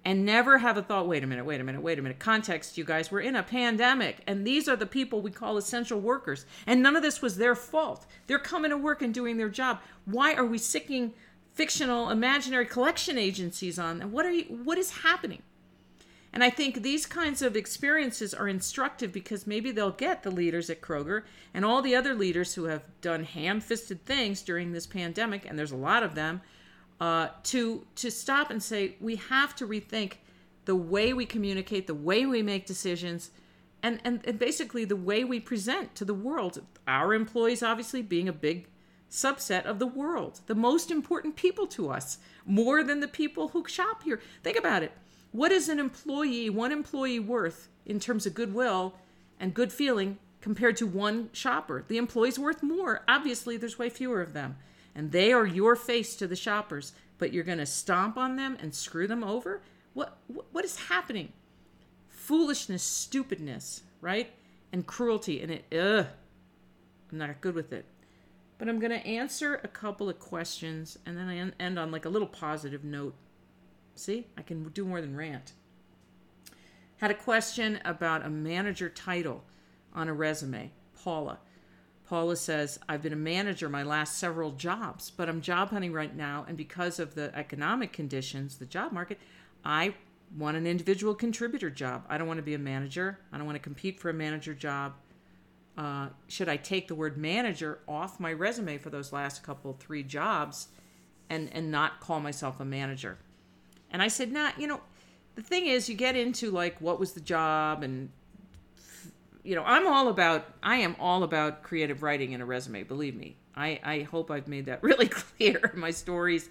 and 0.06 0.24
never 0.24 0.60
have 0.60 0.78
a 0.78 0.84
thought, 0.84 1.08
wait 1.08 1.24
a 1.24 1.28
minute, 1.28 1.46
wait 1.46 1.60
a 1.60 1.64
minute, 1.64 1.82
wait 1.82 1.98
a 1.98 2.02
minute. 2.02 2.20
Context, 2.20 2.78
you 2.78 2.86
guys, 2.86 3.12
we're 3.12 3.22
in 3.22 3.36
a 3.36 3.42
pandemic, 3.42 4.18
and 4.28 4.46
these 4.46 4.70
are 4.70 4.76
the 4.76 4.86
people 4.86 5.20
we 5.20 5.32
call 5.32 5.58
essential 5.58 6.00
workers. 6.00 6.46
And 6.68 6.84
none 6.84 6.96
of 6.96 7.02
this 7.02 7.24
was 7.24 7.38
their 7.38 7.56
fault. 7.56 8.06
They're 8.28 8.38
coming 8.38 8.70
to 8.70 8.78
work 8.78 9.02
and 9.02 9.12
doing 9.12 9.38
their 9.38 9.50
job. 9.50 9.80
Why 10.06 10.36
are 10.36 10.46
we 10.46 10.60
sicking 10.60 11.14
fictional, 11.54 12.12
imaginary 12.12 12.68
collection 12.68 13.18
agencies 13.18 13.80
on 13.80 13.98
them? 13.98 14.12
What 14.12 14.28
are 14.28 14.32
you 14.32 14.44
what 14.44 14.78
is 14.78 14.92
happening? 14.92 15.42
And 16.36 16.44
I 16.44 16.50
think 16.50 16.84
these 16.84 17.06
kinds 17.06 17.42
of 17.42 17.56
experiences 17.56 18.34
are 18.34 18.50
instructive 18.50 19.14
because 19.14 19.48
maybe 19.48 19.72
they'll 19.72 19.90
get 19.90 20.22
the 20.22 20.30
leaders 20.30 20.70
at 20.70 20.82
Kroger 20.82 21.24
and 21.54 21.64
all 21.64 21.82
the 21.82 21.96
other 21.96 22.14
leaders 22.14 22.56
who 22.56 22.66
have 22.66 22.84
done 23.00 23.24
ham-fisted 23.24 24.06
things 24.06 24.42
during 24.42 24.74
this 24.74 24.86
pandemic, 24.86 25.46
and 25.48 25.58
there's 25.58 25.72
a 25.72 25.78
lot 25.78 26.04
of 26.04 26.14
them, 26.14 26.42
uh, 27.00 27.30
to 27.44 27.88
to 27.96 28.12
stop 28.12 28.52
and 28.52 28.62
say 28.62 28.96
we 29.00 29.16
have 29.16 29.56
to 29.56 29.66
rethink 29.66 30.16
the 30.66 30.76
way 30.76 31.14
we 31.14 31.26
communicate, 31.26 31.88
the 31.88 31.94
way 31.94 32.26
we 32.26 32.42
make 32.42 32.66
decisions, 32.66 33.32
and, 33.82 34.02
and, 34.04 34.20
and 34.26 34.38
basically 34.38 34.84
the 34.84 34.96
way 34.96 35.24
we 35.24 35.40
present 35.40 35.96
to 35.96 36.04
the 36.04 36.14
world. 36.14 36.62
Our 36.86 37.14
employees, 37.14 37.64
obviously, 37.64 38.02
being 38.02 38.28
a 38.28 38.34
big 38.34 38.68
subset 39.10 39.64
of 39.64 39.80
the 39.80 39.88
world, 39.88 40.42
the 40.48 40.56
most 40.56 40.92
important 40.92 41.38
people 41.38 41.68
to 41.68 41.90
us, 41.92 42.18
more 42.46 42.84
than 42.84 43.00
the 43.00 43.08
people 43.08 43.50
who 43.50 43.66
shop 43.68 44.04
here. 44.04 44.20
Think 44.44 44.58
about 44.58 44.84
it. 44.84 44.92
What 45.36 45.52
is 45.52 45.68
an 45.68 45.80
employee, 45.80 46.50
one 46.50 46.72
employee 46.72 47.20
worth 47.20 47.68
in 47.86 48.00
terms 48.00 48.26
of 48.26 48.34
goodwill 48.34 48.96
and 49.38 49.54
good 49.54 49.74
feeling 49.74 50.18
compared 50.40 50.78
to 50.78 50.88
one 50.88 51.30
shopper? 51.34 51.84
The 51.86 51.98
employee's 51.98 52.40
worth 52.40 52.64
more. 52.64 53.04
Obviously, 53.06 53.58
there's 53.58 53.78
way 53.78 53.90
fewer 53.90 54.22
of 54.22 54.32
them. 54.32 54.56
And 54.96 55.12
they 55.12 55.34
are 55.34 55.46
your 55.46 55.76
face 55.76 56.16
to 56.16 56.28
the 56.28 56.38
shoppers, 56.38 56.94
but 57.18 57.34
you're 57.34 57.44
going 57.44 57.58
to 57.58 57.66
stomp 57.66 58.16
on 58.16 58.38
them 58.38 58.56
and 58.62 58.74
screw 58.74 59.08
them 59.08 59.26
over? 59.26 59.62
What 59.94 60.18
what 60.54 60.64
is 60.64 60.88
happening? 60.88 61.34
Foolishness, 62.08 62.84
stupidness, 62.84 63.82
right? 64.00 64.32
And 64.72 64.88
cruelty 64.88 65.42
and 65.42 65.52
it 65.52 65.66
ugh. 65.78 66.08
I'm 67.12 67.18
not 67.18 67.42
good 67.42 67.56
with 67.56 67.74
it. 67.74 67.84
But 68.58 68.70
I'm 68.70 68.80
going 68.80 68.98
to 68.98 69.06
answer 69.06 69.60
a 69.66 69.68
couple 69.68 70.08
of 70.08 70.18
questions 70.18 70.98
and 71.06 71.18
then 71.18 71.28
I 71.28 71.52
end 71.62 71.78
on 71.78 71.92
like 71.92 72.06
a 72.06 72.10
little 72.10 72.30
positive 72.30 72.86
note 72.86 73.16
See, 73.96 74.28
I 74.38 74.42
can 74.42 74.64
do 74.70 74.86
more 74.86 75.02
than 75.02 75.16
rant. 75.16 75.54
Had 76.98 77.12
a 77.12 77.16
question 77.16 77.80
about 77.84 78.26
a 78.26 78.30
manager 78.30 78.90
title 78.90 79.44
on 79.94 80.10
a 80.10 80.14
resume. 80.14 80.72
Paula. 81.02 81.40
Paula 82.08 82.36
says, 82.36 82.80
I've 82.88 83.02
been 83.02 83.14
a 83.14 83.18
manager 83.18 83.68
my 83.68 83.84
last 83.84 84.18
several 84.18 84.52
jobs, 84.52 85.10
but 85.10 85.28
I'm 85.28 85.42
job 85.42 85.72
hunting 85.72 85.92
right 85.92 86.16
now. 86.16 86.46
And 86.48 86.56
because 86.56 87.00
of 87.00 87.16
the 87.16 87.36
economic 87.36 87.94
conditions, 87.94 88.58
the 88.58 88.66
job 88.66 88.92
market, 88.92 89.20
I 89.64 89.96
want 90.38 90.58
an 90.58 90.68
individual 90.68 91.16
contributor 91.16 91.70
job. 91.70 92.06
I 92.08 92.18
don't 92.18 92.28
want 92.28 92.38
to 92.38 92.44
be 92.44 92.54
a 92.54 92.60
manager. 92.60 93.20
I 93.32 93.38
don't 93.38 93.46
want 93.46 93.56
to 93.56 93.62
compete 93.62 94.00
for 94.00 94.10
a 94.10 94.14
manager 94.14 94.54
job. 94.54 94.94
Uh, 95.78 96.10
should 96.28 96.48
I 96.48 96.58
take 96.58 96.88
the 96.88 96.96
word 96.96 97.18
manager 97.18 97.80
off 97.88 98.20
my 98.20 98.32
resume 98.32 98.78
for 98.78 98.90
those 98.90 99.12
last 99.12 99.44
couple, 99.44 99.74
three 99.74 100.04
jobs 100.04 100.68
and, 101.30 101.52
and 101.54 101.72
not 101.72 102.00
call 102.00 102.20
myself 102.20 102.60
a 102.60 102.66
manager? 102.66 103.18
And 103.96 104.02
I 104.02 104.10
said, 104.10 104.30
nah, 104.30 104.52
you 104.58 104.68
know, 104.68 104.82
the 105.36 105.42
thing 105.42 105.68
is, 105.68 105.88
you 105.88 105.96
get 105.96 106.18
into 106.18 106.52
like, 106.52 106.82
what 106.82 107.00
was 107.00 107.14
the 107.14 107.22
job? 107.22 107.82
And, 107.82 108.10
you 109.42 109.56
know, 109.56 109.64
I'm 109.64 109.88
all 109.88 110.10
about, 110.10 110.54
I 110.62 110.76
am 110.80 110.98
all 111.00 111.24
about 111.24 111.64
creative 111.64 112.04
writing 112.04 112.34
in 112.34 112.42
a 112.42 112.46
resume, 112.46 112.84
believe 112.84 113.16
me. 113.16 113.38
I, 113.56 113.80
I 113.82 114.02
hope 114.02 114.32
I've 114.32 114.50
made 114.50 114.66
that 114.66 114.84
really 114.84 115.08
clear 115.08 115.72
in 115.74 115.80
my 115.80 115.92
stories 115.92 116.50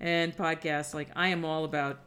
and 0.00 0.34
podcasts. 0.34 0.94
Like, 0.94 1.10
I 1.14 1.28
am 1.28 1.44
all 1.44 1.66
about 1.66 2.00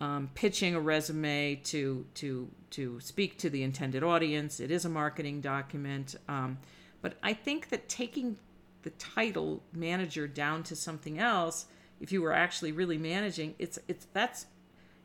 um, 0.00 0.28
pitching 0.34 0.74
a 0.74 0.80
resume 0.80 1.54
to, 1.64 2.04
to, 2.16 2.50
to 2.72 3.00
speak 3.00 3.38
to 3.38 3.48
the 3.48 3.62
intended 3.62 4.02
audience. 4.02 4.60
It 4.60 4.70
is 4.70 4.84
a 4.84 4.90
marketing 4.90 5.40
document. 5.40 6.14
Um, 6.28 6.58
but 7.00 7.14
I 7.22 7.32
think 7.32 7.70
that 7.70 7.88
taking 7.88 8.36
the 8.82 8.90
title 8.90 9.62
manager 9.72 10.28
down 10.28 10.62
to 10.64 10.76
something 10.76 11.18
else 11.18 11.64
if 12.00 12.12
you 12.12 12.22
were 12.22 12.32
actually 12.32 12.72
really 12.72 12.98
managing, 12.98 13.54
it's 13.58 13.78
it's 13.88 14.06
that's 14.12 14.46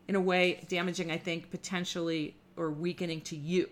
in 0.08 0.14
a 0.14 0.20
way 0.20 0.64
damaging. 0.68 1.10
I 1.10 1.18
think 1.18 1.50
potentially 1.50 2.36
or 2.56 2.70
weakening 2.70 3.20
to 3.22 3.36
you 3.36 3.68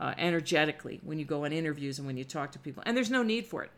uh, 0.00 0.14
energetically 0.18 1.00
when 1.02 1.18
you 1.18 1.24
go 1.24 1.44
on 1.44 1.52
interviews 1.52 1.98
and 1.98 2.06
when 2.06 2.16
you 2.16 2.24
talk 2.24 2.52
to 2.52 2.58
people. 2.58 2.82
And 2.86 2.96
there's 2.96 3.10
no 3.10 3.22
need 3.22 3.46
for 3.46 3.64
it. 3.64 3.70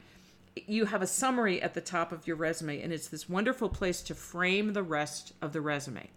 You 0.67 0.87
have 0.87 1.03
a 1.03 1.07
summary 1.07 1.61
at 1.61 1.75
the 1.75 1.81
top 1.81 2.13
of 2.13 2.27
your 2.27 2.37
resume, 2.37 2.81
and 2.81 2.93
it's 2.93 3.09
this 3.09 3.29
wonderful 3.29 3.69
place 3.69 4.01
to 4.03 4.15
frame 4.15 4.73
the 4.73 4.83
rest 4.83 5.33
of 5.43 5.53
the 5.53 5.61
resume. 5.61 6.09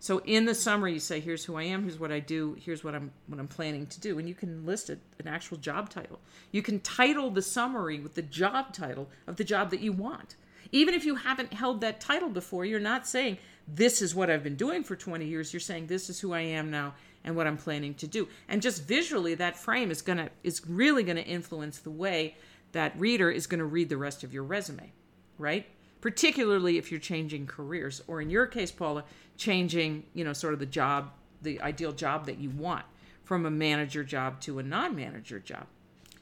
So 0.00 0.18
in 0.18 0.44
the 0.44 0.54
summary, 0.54 0.92
you 0.92 1.00
say, 1.00 1.18
"Here's 1.18 1.44
who 1.44 1.56
I 1.56 1.64
am. 1.64 1.82
Here's 1.82 1.98
what 1.98 2.12
I 2.12 2.20
do. 2.20 2.56
Here's 2.60 2.84
what 2.84 2.94
I'm 2.94 3.10
what 3.26 3.40
I'm 3.40 3.48
planning 3.48 3.86
to 3.86 4.00
do," 4.00 4.18
and 4.18 4.28
you 4.28 4.34
can 4.34 4.64
list 4.64 4.90
it, 4.90 5.00
an 5.18 5.26
actual 5.26 5.56
job 5.56 5.90
title. 5.90 6.20
You 6.52 6.62
can 6.62 6.80
title 6.80 7.30
the 7.30 7.42
summary 7.42 7.98
with 7.98 8.14
the 8.14 8.22
job 8.22 8.72
title 8.72 9.08
of 9.26 9.36
the 9.36 9.44
job 9.44 9.70
that 9.70 9.80
you 9.80 9.92
want. 9.92 10.36
Even 10.72 10.94
if 10.94 11.04
you 11.04 11.14
haven't 11.14 11.52
held 11.52 11.80
that 11.80 12.00
title 12.00 12.28
before, 12.28 12.64
you're 12.64 12.80
not 12.80 13.06
saying, 13.06 13.38
this 13.66 14.00
is 14.00 14.14
what 14.14 14.30
I've 14.30 14.42
been 14.42 14.56
doing 14.56 14.82
for 14.82 14.96
20 14.96 15.26
years. 15.26 15.52
You're 15.52 15.60
saying, 15.60 15.86
this 15.86 16.08
is 16.08 16.20
who 16.20 16.32
I 16.32 16.40
am 16.40 16.70
now 16.70 16.94
and 17.24 17.36
what 17.36 17.46
I'm 17.46 17.56
planning 17.56 17.94
to 17.94 18.06
do. 18.06 18.28
And 18.48 18.62
just 18.62 18.84
visually, 18.84 19.34
that 19.34 19.56
frame 19.56 19.90
is 19.90 20.02
to, 20.02 20.30
is 20.42 20.62
really 20.66 21.02
going 21.02 21.16
to 21.16 21.24
influence 21.24 21.78
the 21.78 21.90
way 21.90 22.36
that 22.72 22.98
reader 22.98 23.30
is 23.30 23.46
going 23.46 23.58
to 23.58 23.64
read 23.64 23.88
the 23.88 23.96
rest 23.96 24.24
of 24.24 24.32
your 24.32 24.44
resume, 24.44 24.92
right? 25.38 25.66
Particularly 26.00 26.78
if 26.78 26.90
you're 26.90 27.00
changing 27.00 27.46
careers, 27.46 28.02
or 28.06 28.20
in 28.20 28.30
your 28.30 28.46
case, 28.46 28.70
Paula, 28.70 29.04
changing, 29.36 30.04
you 30.14 30.24
know, 30.24 30.32
sort 30.32 30.52
of 30.52 30.60
the 30.60 30.66
job, 30.66 31.10
the 31.42 31.60
ideal 31.60 31.92
job 31.92 32.26
that 32.26 32.38
you 32.38 32.50
want 32.50 32.84
from 33.24 33.46
a 33.46 33.50
manager 33.50 34.04
job 34.04 34.40
to 34.40 34.58
a 34.58 34.62
non 34.62 34.94
manager 34.94 35.38
job. 35.38 35.66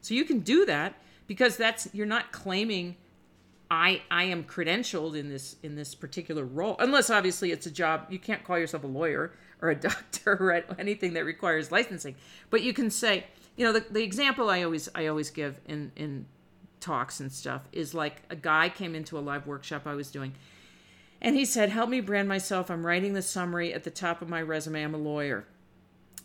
So 0.01 0.14
you 0.14 0.25
can 0.25 0.40
do 0.40 0.66
that 0.66 0.94
because 1.27 1.57
that's, 1.57 1.88
you're 1.92 2.07
not 2.07 2.33
claiming 2.33 2.97
I 3.70 4.02
I 4.11 4.24
am 4.24 4.44
credentialed 4.44 5.16
in 5.16 5.29
this 5.29 5.57
in 5.62 5.74
this 5.74 5.94
particular 5.94 6.44
role, 6.44 6.76
unless 6.79 7.11
obviously 7.11 7.50
it's 7.50 7.66
a 7.66 7.70
job. 7.70 8.07
You 8.11 8.18
can't 8.18 8.44
call 8.44 8.59
yourself 8.59 8.85
a 8.85 8.88
lawyer 8.88 9.33
or 9.61 9.70
a 9.70 9.74
doctor 9.81 10.33
or 10.33 10.64
anything 10.79 11.14
that 11.14 11.24
requires 11.24 11.72
licensing, 11.72 12.14
but 12.50 12.62
you 12.62 12.72
can 12.72 12.90
say, 12.90 13.24
you 13.57 13.64
know, 13.64 13.72
the, 13.72 13.85
the 13.90 14.02
example 14.02 14.50
I 14.50 14.62
always 14.62 14.88
I 14.94 15.07
always 15.07 15.31
give 15.31 15.61
in 15.66 15.90
in 15.96 16.26
talks 16.79 17.20
and 17.20 17.33
stuff 17.33 17.62
is 17.72 17.94
like 17.94 18.22
a 18.31 18.37
guy 18.37 18.68
came 18.68 18.94
into 18.94 19.18
a 19.18 19.20
live 19.20 19.46
workshop 19.46 19.83
I 19.87 19.94
was 19.94 20.11
doing, 20.11 20.35
and 21.20 21.35
he 21.35 21.44
said, 21.44 21.70
"Help 21.70 21.90
me 21.90 22.00
brand 22.00 22.29
myself. 22.29 22.70
I'm 22.70 22.87
writing 22.87 23.14
the 23.14 23.22
summary 23.22 23.74
at 23.74 23.83
the 23.83 23.90
top 23.90 24.22
of 24.22 24.29
my 24.29 24.42
resume. 24.42 24.83
I'm 24.83 24.94
a 24.94 24.98
lawyer." 24.98 25.46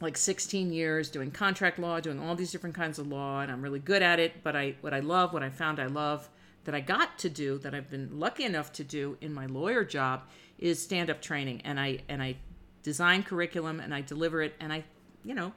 like 0.01 0.17
16 0.17 0.73
years 0.73 1.12
doing 1.12 1.30
contract 1.30 1.77
law 1.77 1.99
doing 1.99 2.19
all 2.19 2.36
these 2.36 2.51
different 2.51 2.75
kinds 2.75 2.97
of 2.97 3.08
law 3.08 3.41
and 3.41 3.51
i'm 3.51 3.62
really 3.62 3.80
good 3.80 4.01
at 4.01 4.19
it 4.19 4.43
but 4.43 4.56
i 4.56 4.75
what 4.82 4.95
i 4.95 4.99
love 4.99 5.32
what 5.32 5.43
i 5.43 5.49
found 5.51 5.80
i 5.80 5.86
love 5.86 6.27
that 6.63 6.76
I 6.76 6.80
got 6.80 7.17
to 7.19 7.30
do 7.30 7.58
that 7.60 7.74
I've 7.74 7.89
been 7.89 8.19
lucky 8.19 8.43
enough 8.43 8.71
to 8.74 8.84
do 8.84 9.17
in 9.21 9.34
my 9.34 9.45
lawyer 9.45 9.84
job 9.84 10.24
is 10.60 10.82
stand 10.82 11.10
up 11.10 11.21
training. 11.21 11.62
And 11.63 11.80
I 11.80 12.00
and 12.08 12.21
I 12.21 12.38
design 12.84 13.24
curriculum 13.24 13.80
and 13.80 13.93
I 13.93 14.02
deliver 14.02 14.41
it. 14.41 14.56
And 14.60 14.71
I 14.71 14.84
you 15.24 15.34
know 15.34 15.54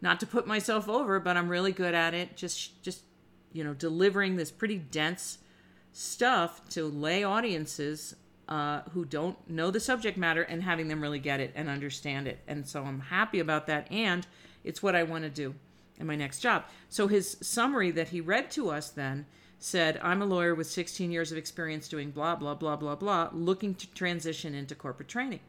not 0.00 0.20
to 0.20 0.26
put 0.26 0.46
myself 0.46 0.88
over 0.88 1.18
but 1.20 1.36
I'm 1.36 1.48
really 1.48 1.72
good 1.72 1.94
at 1.94 2.14
it. 2.14 2.36
Just 2.36 2.82
just 2.82 3.02
you 3.52 3.64
know 3.64 3.74
delivering 3.74 4.36
this 4.36 4.50
pretty 4.50 4.78
dense 4.78 5.38
stuff 5.92 6.66
to 6.68 6.84
lay 6.84 7.24
audiences 7.24 8.14
uh, 8.48 8.82
who 8.92 9.04
don't 9.04 9.36
know 9.48 9.70
the 9.70 9.80
subject 9.80 10.16
matter 10.16 10.42
and 10.42 10.62
having 10.62 10.88
them 10.88 11.00
really 11.00 11.18
get 11.18 11.40
it 11.40 11.52
and 11.54 11.68
understand 11.68 12.28
it. 12.28 12.38
And 12.46 12.66
so 12.66 12.84
I'm 12.84 13.00
happy 13.00 13.40
about 13.40 13.66
that. 13.66 13.90
And 13.90 14.26
it's 14.62 14.82
what 14.82 14.94
I 14.94 15.02
want 15.02 15.24
to 15.24 15.30
do 15.30 15.54
in 15.98 16.06
my 16.06 16.16
next 16.16 16.40
job. 16.40 16.64
So 16.88 17.08
his 17.08 17.36
summary 17.40 17.90
that 17.92 18.08
he 18.08 18.20
read 18.20 18.50
to 18.52 18.70
us 18.70 18.90
then 18.90 19.26
said, 19.58 19.98
I'm 20.02 20.22
a 20.22 20.26
lawyer 20.26 20.54
with 20.54 20.66
16 20.66 21.10
years 21.10 21.32
of 21.32 21.38
experience 21.38 21.88
doing 21.88 22.10
blah, 22.10 22.36
blah, 22.36 22.54
blah, 22.54 22.76
blah, 22.76 22.94
blah, 22.94 23.30
looking 23.32 23.74
to 23.76 23.90
transition 23.92 24.54
into 24.54 24.74
corporate 24.74 25.08
training. 25.08 25.40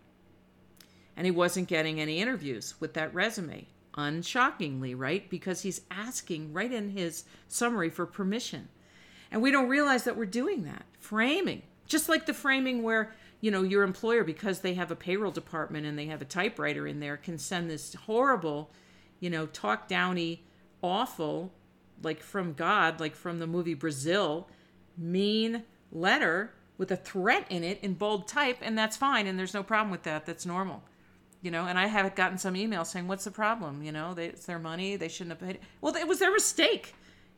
And 1.16 1.26
he 1.26 1.32
wasn't 1.32 1.68
getting 1.68 2.00
any 2.00 2.20
interviews 2.20 2.76
with 2.80 2.94
that 2.94 3.14
resume, 3.14 3.68
unshockingly, 3.96 4.94
right? 4.96 5.30
Because 5.30 5.62
he's 5.62 5.82
asking 5.90 6.54
right 6.54 6.72
in 6.72 6.92
his 6.92 7.26
summary 7.48 7.90
for 7.90 8.06
permission. 8.06 8.70
And 9.32 9.42
we 9.42 9.52
don't 9.52 9.68
realize 9.68 10.04
that 10.06 10.16
we're 10.16 10.26
doing 10.26 10.64
that. 10.64 10.86
Framing. 11.00 11.64
Just 11.86 12.08
like 12.08 12.26
the 12.26 12.34
framing 12.34 12.84
where, 12.84 13.14
you 13.42 13.52
know, 13.52 13.64
your 13.64 13.84
employer, 13.84 14.24
because 14.24 14.60
they 14.60 14.76
have 14.76 14.92
a 14.92 14.96
payroll 14.96 15.32
department 15.32 15.86
and 15.86 15.98
they 15.98 16.06
have 16.06 16.22
a 16.22 16.26
typewriter 16.26 16.88
in 16.88 17.00
there, 17.00 17.18
can 17.18 17.38
send 17.38 17.70
this 17.70 17.94
horrible, 17.94 18.70
you 19.20 19.30
know, 19.30 19.48
talk 19.48 19.88
downy, 19.88 20.44
awful 20.82 21.52
like 22.04 22.22
from 22.22 22.54
God, 22.54 23.00
like 23.00 23.16
from 23.16 23.40
the 23.40 23.48
movie 23.48 23.74
Brazil, 23.74 24.48
mean 24.98 25.64
letter 25.92 26.54
with 26.78 26.92
a 26.92 26.96
threat 26.96 27.46
in 27.50 27.64
it 27.64 27.80
in 27.82 27.94
bold 27.94 28.28
type, 28.28 28.58
and 28.62 28.78
that's 28.78 28.98
fine, 28.98 29.28
and 29.28 29.38
there's 29.38 29.54
no 29.54 29.64
problem 29.64 29.92
with 29.92 30.04
that. 30.04 30.26
That's 30.26 30.46
normal, 30.46 30.84
you 31.42 31.52
know. 31.52 31.66
And 31.66 31.78
I 31.78 31.88
have 31.88 32.16
gotten 32.16 32.38
some 32.38 32.54
emails 32.54 32.88
saying, 32.88 33.08
"What's 33.08 33.24
the 33.24 33.32
problem? 33.32 33.82
You 33.84 33.92
know, 33.92 34.14
they, 34.14 34.28
it's 34.28 34.46
their 34.46 34.60
money; 34.60 34.96
they 34.96 35.08
shouldn't 35.08 35.40
have 35.40 35.48
paid." 35.48 35.56
It. 35.56 35.64
Well, 35.82 35.96
it 35.96 36.08
was 36.08 36.20
their 36.20 36.32
mistake. 36.32 36.94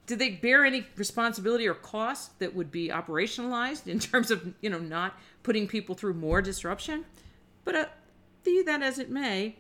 Did 0.08 0.20
they 0.20 0.32
bear 0.32 0.66
any 0.66 0.86
responsibility 0.96 1.68
or 1.68 1.76
cost 1.76 2.40
that 2.40 2.56
would 2.56 2.72
be 2.72 2.90
operationalized 2.90 3.88
in 3.88 4.00
terms 4.00 4.32
of 4.32 4.54
you 4.62 4.70
know 4.70 4.80
not 4.80 5.18
putting 5.44 5.68
people 5.68 5.96
through 5.96 6.16
more 6.16 6.42
disruption? 6.42 7.06
But 7.64 7.76
uh, 7.76 7.86
be 8.44 8.64
that 8.64 8.82
as 8.82 9.00
it 9.00 9.10
may, 9.10 9.56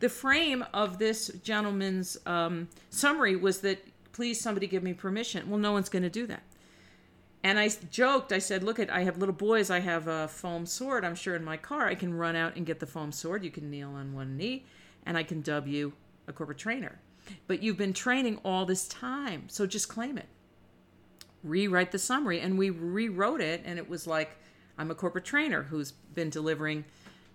the 0.00 0.08
frame 0.08 0.64
of 0.74 0.98
this 0.98 1.28
gentleman's 1.42 2.16
um, 2.26 2.68
summary 2.90 3.36
was 3.36 3.60
that 3.60 3.78
please 4.14 4.40
somebody 4.40 4.66
give 4.66 4.82
me 4.82 4.94
permission. 4.94 5.50
Well, 5.50 5.58
no 5.58 5.72
one's 5.72 5.90
going 5.90 6.04
to 6.04 6.10
do 6.10 6.26
that. 6.28 6.42
And 7.42 7.58
I 7.58 7.68
joked, 7.90 8.32
I 8.32 8.38
said, 8.38 8.62
look 8.62 8.78
at, 8.78 8.90
I 8.90 9.02
have 9.02 9.18
little 9.18 9.34
boys, 9.34 9.68
I 9.68 9.80
have 9.80 10.08
a 10.08 10.28
foam 10.28 10.64
sword, 10.64 11.04
I'm 11.04 11.14
sure 11.14 11.36
in 11.36 11.44
my 11.44 11.58
car. 11.58 11.86
I 11.86 11.94
can 11.94 12.14
run 12.14 12.36
out 12.36 12.56
and 12.56 12.64
get 12.64 12.80
the 12.80 12.86
foam 12.86 13.12
sword. 13.12 13.44
You 13.44 13.50
can 13.50 13.70
kneel 13.70 13.90
on 13.90 14.14
one 14.14 14.38
knee 14.38 14.64
and 15.04 15.18
I 15.18 15.24
can 15.24 15.42
dub 15.42 15.66
you 15.66 15.92
a 16.26 16.32
corporate 16.32 16.56
trainer. 16.56 16.98
But 17.46 17.62
you've 17.62 17.76
been 17.76 17.92
training 17.92 18.38
all 18.44 18.64
this 18.64 18.88
time, 18.88 19.44
so 19.48 19.66
just 19.66 19.88
claim 19.88 20.16
it. 20.16 20.28
Rewrite 21.42 21.92
the 21.92 21.98
summary. 21.98 22.40
And 22.40 22.56
we 22.56 22.70
rewrote 22.70 23.40
it, 23.40 23.62
and 23.64 23.78
it 23.78 23.88
was 23.88 24.06
like, 24.06 24.36
I'm 24.78 24.90
a 24.90 24.94
corporate 24.94 25.24
trainer 25.24 25.64
who's 25.64 25.92
been 25.92 26.30
delivering, 26.30 26.84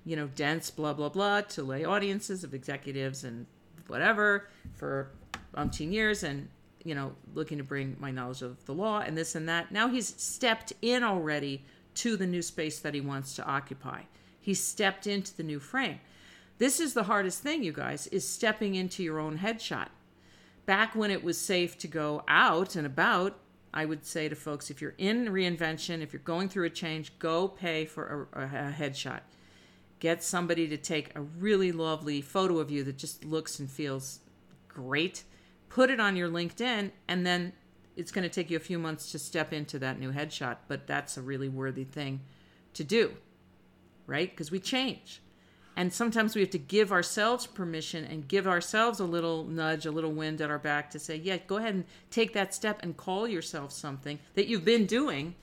you 0.05 0.15
know, 0.15 0.27
dense 0.27 0.71
blah, 0.71 0.93
blah, 0.93 1.09
blah 1.09 1.41
to 1.41 1.63
lay 1.63 1.85
audiences 1.85 2.43
of 2.43 2.53
executives 2.53 3.23
and 3.23 3.45
whatever 3.87 4.49
for 4.75 5.11
umpteen 5.55 5.91
years. 5.91 6.23
And 6.23 6.49
you 6.83 6.95
know, 6.95 7.13
looking 7.33 7.57
to 7.57 7.63
bring 7.63 7.95
my 7.99 8.11
knowledge 8.11 8.41
of 8.41 8.65
the 8.65 8.73
law 8.73 8.99
and 8.99 9.17
this 9.17 9.35
and 9.35 9.47
that. 9.49 9.71
Now 9.71 9.89
he's 9.89 10.19
stepped 10.21 10.73
in 10.81 11.03
already 11.03 11.63
to 11.95 12.15
the 12.15 12.27
new 12.27 12.41
space 12.41 12.79
that 12.79 12.93
he 12.93 13.01
wants 13.01 13.35
to 13.35 13.45
occupy. 13.45 14.03
He 14.39 14.53
stepped 14.53 15.05
into 15.05 15.35
the 15.35 15.43
new 15.43 15.59
frame. 15.59 15.99
This 16.57 16.79
is 16.79 16.93
the 16.93 17.03
hardest 17.03 17.41
thing, 17.41 17.63
you 17.63 17.71
guys, 17.71 18.07
is 18.07 18.27
stepping 18.27 18.75
into 18.75 19.03
your 19.03 19.19
own 19.19 19.39
headshot. 19.39 19.87
Back 20.65 20.95
when 20.95 21.11
it 21.11 21.23
was 21.23 21.37
safe 21.37 21.77
to 21.79 21.87
go 21.87 22.23
out 22.27 22.75
and 22.75 22.85
about, 22.85 23.37
I 23.73 23.85
would 23.85 24.05
say 24.05 24.29
to 24.29 24.35
folks 24.35 24.69
if 24.69 24.81
you're 24.81 24.95
in 24.97 25.25
reinvention, 25.27 26.01
if 26.01 26.13
you're 26.13 26.21
going 26.21 26.49
through 26.49 26.65
a 26.65 26.69
change, 26.69 27.17
go 27.19 27.47
pay 27.47 27.85
for 27.85 28.27
a, 28.33 28.43
a 28.43 28.71
headshot. 28.71 29.21
Get 29.99 30.23
somebody 30.23 30.67
to 30.67 30.77
take 30.77 31.15
a 31.15 31.21
really 31.21 31.71
lovely 31.71 32.21
photo 32.21 32.59
of 32.59 32.71
you 32.71 32.83
that 32.85 32.97
just 32.97 33.25
looks 33.25 33.59
and 33.59 33.69
feels 33.69 34.19
great. 34.67 35.23
Put 35.69 35.89
it 35.89 35.99
on 35.99 36.15
your 36.15 36.29
LinkedIn, 36.29 36.91
and 37.07 37.25
then 37.25 37.53
it's 37.95 38.11
going 38.11 38.23
to 38.23 38.29
take 38.29 38.49
you 38.49 38.57
a 38.57 38.61
few 38.61 38.79
months 38.79 39.11
to 39.11 39.19
step 39.19 39.53
into 39.53 39.79
that 39.79 39.99
new 39.99 40.11
headshot, 40.11 40.57
but 40.67 40.87
that's 40.87 41.17
a 41.17 41.21
really 41.21 41.49
worthy 41.49 41.83
thing 41.83 42.21
to 42.73 42.83
do, 42.83 43.13
right? 44.07 44.29
Because 44.29 44.51
we 44.51 44.59
change. 44.59 45.21
And 45.75 45.93
sometimes 45.93 46.35
we 46.35 46.41
have 46.41 46.49
to 46.49 46.57
give 46.57 46.91
ourselves 46.91 47.45
permission 47.47 48.03
and 48.03 48.27
give 48.27 48.47
ourselves 48.47 48.99
a 48.99 49.05
little 49.05 49.45
nudge, 49.45 49.85
a 49.85 49.91
little 49.91 50.11
wind 50.11 50.41
at 50.41 50.49
our 50.49 50.59
back 50.59 50.89
to 50.91 50.99
say, 50.99 51.15
yeah, 51.15 51.37
go 51.37 51.57
ahead 51.57 51.75
and 51.75 51.85
take 52.09 52.33
that 52.33 52.53
step 52.53 52.79
and 52.83 52.97
call 52.97 53.27
yourself 53.27 53.71
something 53.71 54.19
that 54.33 54.47
you've 54.47 54.65
been 54.65 54.85
doing 54.85 55.35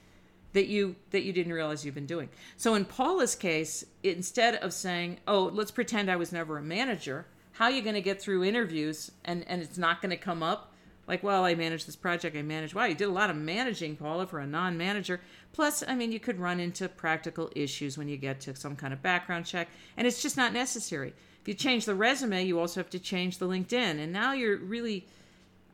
that 0.52 0.66
you 0.66 0.96
that 1.10 1.22
you 1.22 1.32
didn't 1.32 1.52
realize 1.52 1.84
you've 1.84 1.94
been 1.94 2.06
doing. 2.06 2.30
So 2.56 2.74
in 2.74 2.86
Paula's 2.86 3.34
case, 3.34 3.84
instead 4.02 4.56
of 4.56 4.72
saying, 4.72 5.20
"Oh, 5.28 5.44
let's 5.52 5.70
pretend 5.70 6.10
I 6.10 6.16
was 6.16 6.32
never 6.32 6.56
a 6.56 6.62
manager," 6.62 7.26
how 7.58 7.66
are 7.66 7.70
you 7.70 7.82
going 7.82 7.94
to 7.94 8.02
get 8.02 8.20
through 8.20 8.44
interviews 8.44 9.10
and 9.24 9.44
and 9.48 9.62
it's 9.62 9.78
not 9.78 10.00
going 10.02 10.10
to 10.10 10.16
come 10.16 10.42
up? 10.42 10.72
Like, 11.08 11.22
well, 11.22 11.44
I 11.44 11.54
managed 11.54 11.86
this 11.86 11.94
project. 11.94 12.36
I 12.36 12.42
managed. 12.42 12.74
Wow, 12.74 12.86
you 12.86 12.94
did 12.96 13.08
a 13.08 13.12
lot 13.12 13.30
of 13.30 13.36
managing, 13.36 13.94
Paula, 13.94 14.26
for 14.26 14.40
a 14.40 14.46
non-manager. 14.46 15.20
Plus, 15.52 15.84
I 15.86 15.94
mean, 15.94 16.10
you 16.10 16.18
could 16.18 16.40
run 16.40 16.58
into 16.58 16.88
practical 16.88 17.48
issues 17.54 17.96
when 17.96 18.08
you 18.08 18.16
get 18.16 18.40
to 18.40 18.56
some 18.56 18.74
kind 18.74 18.92
of 18.92 19.02
background 19.02 19.46
check, 19.46 19.68
and 19.96 20.04
it's 20.04 20.20
just 20.20 20.36
not 20.36 20.52
necessary. 20.52 21.14
If 21.40 21.46
you 21.46 21.54
change 21.54 21.84
the 21.84 21.94
resume, 21.94 22.44
you 22.44 22.58
also 22.58 22.80
have 22.80 22.90
to 22.90 22.98
change 22.98 23.38
the 23.38 23.46
LinkedIn, 23.46 24.00
and 24.00 24.12
now 24.12 24.32
you're 24.32 24.56
really 24.56 25.06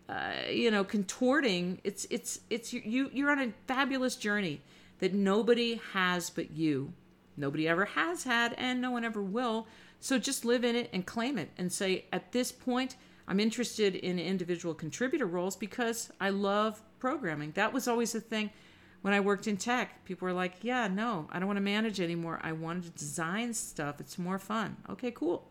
uh, 0.08 0.32
you 0.50 0.70
know 0.70 0.84
contorting 0.84 1.80
it's 1.84 2.06
it's 2.10 2.40
it's 2.50 2.72
you 2.72 3.08
you're 3.12 3.30
on 3.30 3.38
a 3.38 3.52
fabulous 3.66 4.16
journey 4.16 4.60
that 4.98 5.14
nobody 5.14 5.80
has 5.92 6.28
but 6.28 6.50
you 6.50 6.92
nobody 7.36 7.66
ever 7.66 7.84
has 7.84 8.24
had 8.24 8.52
and 8.58 8.80
no 8.80 8.90
one 8.90 9.04
ever 9.04 9.22
will 9.22 9.66
so 10.02 10.18
just 10.18 10.44
live 10.44 10.64
in 10.64 10.76
it 10.76 10.90
and 10.92 11.06
claim 11.06 11.38
it 11.38 11.50
and 11.56 11.72
say 11.72 12.04
at 12.12 12.32
this 12.32 12.52
point 12.52 12.96
i'm 13.26 13.40
interested 13.40 13.94
in 13.94 14.18
individual 14.18 14.74
contributor 14.74 15.26
roles 15.26 15.56
because 15.56 16.10
i 16.20 16.28
love 16.28 16.82
programming 16.98 17.50
that 17.52 17.72
was 17.72 17.88
always 17.88 18.12
the 18.12 18.20
thing 18.20 18.50
when 19.00 19.14
i 19.14 19.20
worked 19.20 19.46
in 19.46 19.56
tech 19.56 20.04
people 20.04 20.26
were 20.26 20.34
like 20.34 20.56
yeah 20.62 20.86
no 20.88 21.26
i 21.32 21.38
don't 21.38 21.48
want 21.48 21.56
to 21.56 21.62
manage 21.62 22.00
anymore 22.00 22.38
i 22.42 22.52
want 22.52 22.84
to 22.84 22.90
design 22.90 23.54
stuff 23.54 23.98
it's 24.00 24.18
more 24.18 24.38
fun 24.38 24.76
okay 24.90 25.10
cool 25.10 25.48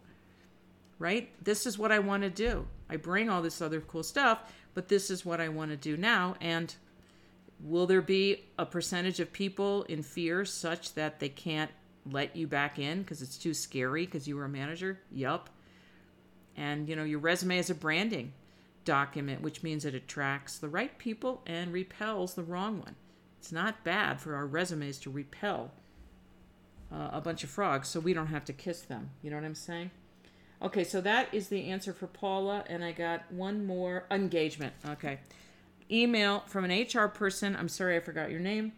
right? 1.01 1.31
This 1.43 1.65
is 1.65 1.79
what 1.79 1.91
I 1.91 1.97
want 1.97 2.21
to 2.21 2.29
do. 2.29 2.67
I 2.87 2.95
bring 2.95 3.27
all 3.27 3.41
this 3.41 3.59
other 3.59 3.81
cool 3.81 4.03
stuff, 4.03 4.53
but 4.75 4.87
this 4.87 5.09
is 5.09 5.25
what 5.25 5.41
I 5.41 5.49
want 5.49 5.71
to 5.71 5.77
do 5.77 5.97
now. 5.97 6.35
And 6.39 6.73
will 7.59 7.87
there 7.87 8.03
be 8.03 8.45
a 8.59 8.67
percentage 8.67 9.19
of 9.19 9.33
people 9.33 9.81
in 9.83 10.03
fear 10.03 10.45
such 10.45 10.93
that 10.93 11.19
they 11.19 11.29
can't 11.29 11.71
let 12.09 12.35
you 12.35 12.47
back 12.47 12.79
in 12.79 13.01
because 13.01 13.21
it's 13.21 13.37
too 13.37 13.53
scary 13.53 14.05
because 14.05 14.27
you 14.27 14.35
were 14.35 14.45
a 14.45 14.49
manager? 14.49 14.99
Yup. 15.11 15.49
And 16.55 16.89
you 16.89 16.95
know, 16.95 17.03
your 17.03 17.19
resume 17.19 17.57
is 17.57 17.69
a 17.69 17.75
branding 17.75 18.33
document, 18.85 19.41
which 19.41 19.63
means 19.63 19.85
it 19.85 19.95
attracts 19.95 20.57
the 20.57 20.67
right 20.67 20.97
people 20.97 21.41
and 21.45 21.71
repels 21.71 22.33
the 22.33 22.43
wrong 22.43 22.79
one. 22.79 22.95
It's 23.39 23.51
not 23.51 23.83
bad 23.83 24.19
for 24.19 24.35
our 24.35 24.45
resumes 24.45 24.99
to 24.99 25.09
repel 25.09 25.71
uh, 26.91 27.09
a 27.11 27.21
bunch 27.21 27.43
of 27.43 27.49
frogs 27.49 27.87
so 27.87 27.99
we 27.99 28.13
don't 28.13 28.27
have 28.27 28.45
to 28.45 28.53
kiss 28.53 28.81
them. 28.81 29.11
You 29.21 29.29
know 29.29 29.37
what 29.37 29.45
I'm 29.45 29.55
saying? 29.55 29.91
Okay, 30.61 30.83
so 30.83 31.01
that 31.01 31.33
is 31.33 31.47
the 31.47 31.69
answer 31.69 31.91
for 31.91 32.05
Paula, 32.05 32.63
and 32.67 32.83
I 32.83 32.91
got 32.91 33.31
one 33.31 33.65
more 33.65 34.05
engagement. 34.11 34.73
Okay. 34.87 35.19
Email 35.89 36.43
from 36.47 36.65
an 36.65 36.71
HR 36.71 37.07
person. 37.07 37.55
I'm 37.55 37.67
sorry 37.67 37.97
I 37.97 37.99
forgot 37.99 38.29
your 38.29 38.39
name. 38.39 38.73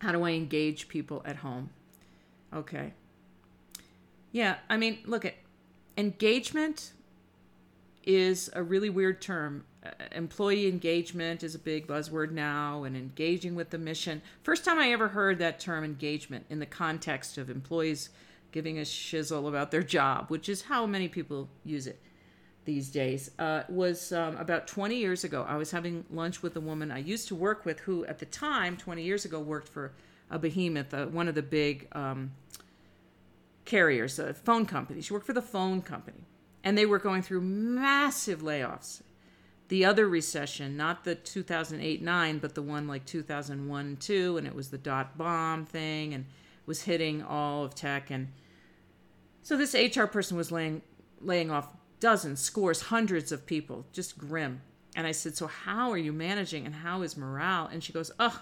How 0.00 0.12
do 0.12 0.24
I 0.24 0.30
engage 0.30 0.88
people 0.88 1.22
at 1.24 1.36
home? 1.36 1.70
Okay. 2.54 2.92
Yeah, 4.32 4.56
I 4.68 4.76
mean, 4.76 4.98
look 5.06 5.24
at 5.24 5.34
engagement 5.96 6.92
is 8.04 8.50
a 8.54 8.62
really 8.62 8.90
weird 8.90 9.20
term. 9.20 9.64
Uh, 9.84 9.90
employee 10.12 10.66
engagement 10.66 11.42
is 11.42 11.54
a 11.54 11.58
big 11.58 11.86
buzzword 11.86 12.30
now, 12.30 12.84
and 12.84 12.96
engaging 12.96 13.54
with 13.54 13.70
the 13.70 13.78
mission. 13.78 14.22
First 14.42 14.64
time 14.64 14.78
I 14.78 14.92
ever 14.92 15.08
heard 15.08 15.38
that 15.38 15.60
term 15.60 15.84
engagement 15.84 16.46
in 16.50 16.58
the 16.58 16.66
context 16.66 17.38
of 17.38 17.50
employees 17.50 18.10
giving 18.50 18.78
a 18.78 18.82
shizzle 18.82 19.48
about 19.48 19.70
their 19.70 19.82
job, 19.82 20.26
which 20.28 20.48
is 20.48 20.62
how 20.62 20.86
many 20.86 21.08
people 21.08 21.48
use 21.64 21.86
it 21.86 22.00
these 22.64 22.88
days, 22.88 23.30
uh, 23.38 23.62
was 23.68 24.12
um, 24.12 24.36
about 24.36 24.66
20 24.66 24.96
years 24.96 25.24
ago. 25.24 25.44
I 25.48 25.56
was 25.56 25.70
having 25.70 26.04
lunch 26.10 26.42
with 26.42 26.56
a 26.56 26.60
woman 26.60 26.90
I 26.90 26.98
used 26.98 27.28
to 27.28 27.34
work 27.34 27.64
with 27.64 27.80
who, 27.80 28.04
at 28.06 28.18
the 28.18 28.26
time, 28.26 28.76
20 28.76 29.02
years 29.02 29.24
ago, 29.24 29.40
worked 29.40 29.68
for 29.68 29.92
a 30.30 30.38
behemoth, 30.38 30.92
uh, 30.92 31.06
one 31.06 31.28
of 31.28 31.34
the 31.34 31.42
big 31.42 31.88
um, 31.92 32.32
carriers, 33.64 34.18
a 34.18 34.34
phone 34.34 34.66
company. 34.66 35.00
She 35.00 35.12
worked 35.12 35.26
for 35.26 35.32
the 35.32 35.42
phone 35.42 35.82
company. 35.82 36.24
And 36.64 36.76
they 36.76 36.86
were 36.86 36.98
going 36.98 37.22
through 37.22 37.40
massive 37.40 38.42
layoffs. 38.42 39.02
The 39.68 39.84
other 39.84 40.08
recession, 40.08 40.76
not 40.76 41.04
the 41.04 41.14
2008 41.14 42.02
9, 42.02 42.38
but 42.38 42.54
the 42.54 42.62
one 42.62 42.88
like 42.88 43.04
2001 43.04 43.96
2, 44.00 44.36
and 44.36 44.46
it 44.46 44.54
was 44.54 44.70
the 44.70 44.78
dot 44.78 45.16
bomb 45.16 45.66
thing. 45.66 46.14
And 46.14 46.26
was 46.68 46.82
hitting 46.82 47.22
all 47.22 47.64
of 47.64 47.74
tech 47.74 48.10
and 48.10 48.28
so 49.42 49.56
this 49.56 49.74
HR 49.74 50.04
person 50.04 50.36
was 50.36 50.52
laying 50.52 50.82
laying 51.22 51.50
off 51.50 51.74
dozens, 51.98 52.38
scores, 52.38 52.82
hundreds 52.82 53.32
of 53.32 53.46
people, 53.46 53.86
just 53.92 54.18
grim. 54.18 54.60
And 54.94 55.06
I 55.06 55.12
said, 55.12 55.36
"So 55.36 55.46
how 55.46 55.90
are 55.90 55.96
you 55.96 56.12
managing 56.12 56.66
and 56.66 56.74
how 56.74 57.00
is 57.00 57.16
morale?" 57.16 57.66
And 57.72 57.82
she 57.82 57.94
goes, 57.94 58.12
"Ugh, 58.18 58.38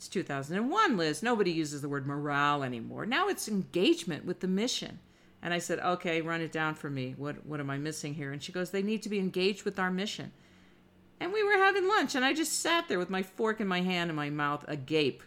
it's 0.00 0.08
2001, 0.08 0.96
Liz. 0.96 1.22
Nobody 1.22 1.50
uses 1.50 1.82
the 1.82 1.88
word 1.90 2.06
morale 2.06 2.62
anymore. 2.62 3.04
Now 3.04 3.28
it's 3.28 3.48
engagement 3.48 4.24
with 4.24 4.40
the 4.40 4.48
mission." 4.48 4.98
And 5.42 5.52
I 5.52 5.58
said, 5.58 5.78
"Okay, 5.78 6.22
run 6.22 6.40
it 6.40 6.52
down 6.52 6.74
for 6.74 6.88
me. 6.88 7.14
What 7.18 7.44
what 7.44 7.60
am 7.60 7.68
I 7.68 7.76
missing 7.76 8.14
here?" 8.14 8.32
And 8.32 8.42
she 8.42 8.50
goes, 8.50 8.70
"They 8.70 8.82
need 8.82 9.02
to 9.02 9.10
be 9.10 9.18
engaged 9.18 9.64
with 9.64 9.78
our 9.78 9.90
mission." 9.90 10.32
And 11.20 11.34
we 11.34 11.44
were 11.44 11.58
having 11.58 11.86
lunch, 11.86 12.14
and 12.14 12.24
I 12.24 12.32
just 12.32 12.60
sat 12.60 12.88
there 12.88 12.98
with 12.98 13.10
my 13.10 13.22
fork 13.22 13.60
in 13.60 13.68
my 13.68 13.82
hand 13.82 14.08
and 14.08 14.16
my 14.16 14.30
mouth 14.30 14.64
agape 14.66 15.22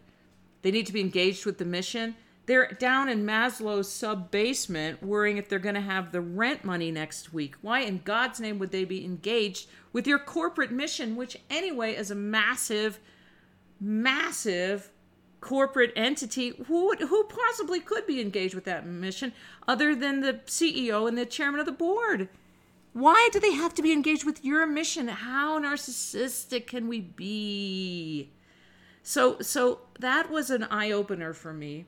they 0.63 0.71
need 0.71 0.87
to 0.87 0.93
be 0.93 1.01
engaged 1.01 1.45
with 1.45 1.59
the 1.59 1.65
mission. 1.65 2.15
They're 2.45 2.71
down 2.79 3.07
in 3.07 3.25
Maslow's 3.25 3.91
sub 3.91 4.31
basement 4.31 5.03
worrying 5.03 5.37
if 5.37 5.47
they're 5.47 5.59
going 5.59 5.75
to 5.75 5.81
have 5.81 6.11
the 6.11 6.19
rent 6.19 6.65
money 6.65 6.89
next 6.91 7.31
week. 7.33 7.55
Why 7.61 7.81
in 7.81 8.01
God's 8.03 8.39
name 8.39 8.59
would 8.59 8.71
they 8.71 8.85
be 8.85 9.05
engaged 9.05 9.69
with 9.93 10.07
your 10.07 10.19
corporate 10.19 10.71
mission, 10.71 11.15
which, 11.15 11.37
anyway, 11.49 11.95
is 11.95 12.11
a 12.11 12.15
massive, 12.15 12.99
massive 13.83 14.91
corporate 15.41 15.91
entity? 15.95 16.53
Who, 16.67 16.95
who 16.95 17.23
possibly 17.25 17.79
could 17.79 18.07
be 18.07 18.21
engaged 18.21 18.55
with 18.55 18.63
that 18.65 18.87
mission 18.87 19.33
other 19.67 19.93
than 19.93 20.21
the 20.21 20.35
CEO 20.45 21.07
and 21.07 21.17
the 21.17 21.25
chairman 21.25 21.59
of 21.59 21.65
the 21.65 21.71
board? 21.71 22.29
Why 22.93 23.29
do 23.31 23.39
they 23.39 23.51
have 23.51 23.73
to 23.75 23.81
be 23.81 23.91
engaged 23.91 24.23
with 24.23 24.45
your 24.45 24.65
mission? 24.67 25.07
How 25.07 25.59
narcissistic 25.59 26.67
can 26.67 26.87
we 26.87 27.01
be? 27.01 28.31
So 29.01 29.39
so 29.41 29.81
that 29.99 30.29
was 30.29 30.49
an 30.49 30.63
eye 30.63 30.91
opener 30.91 31.33
for 31.33 31.53
me. 31.53 31.85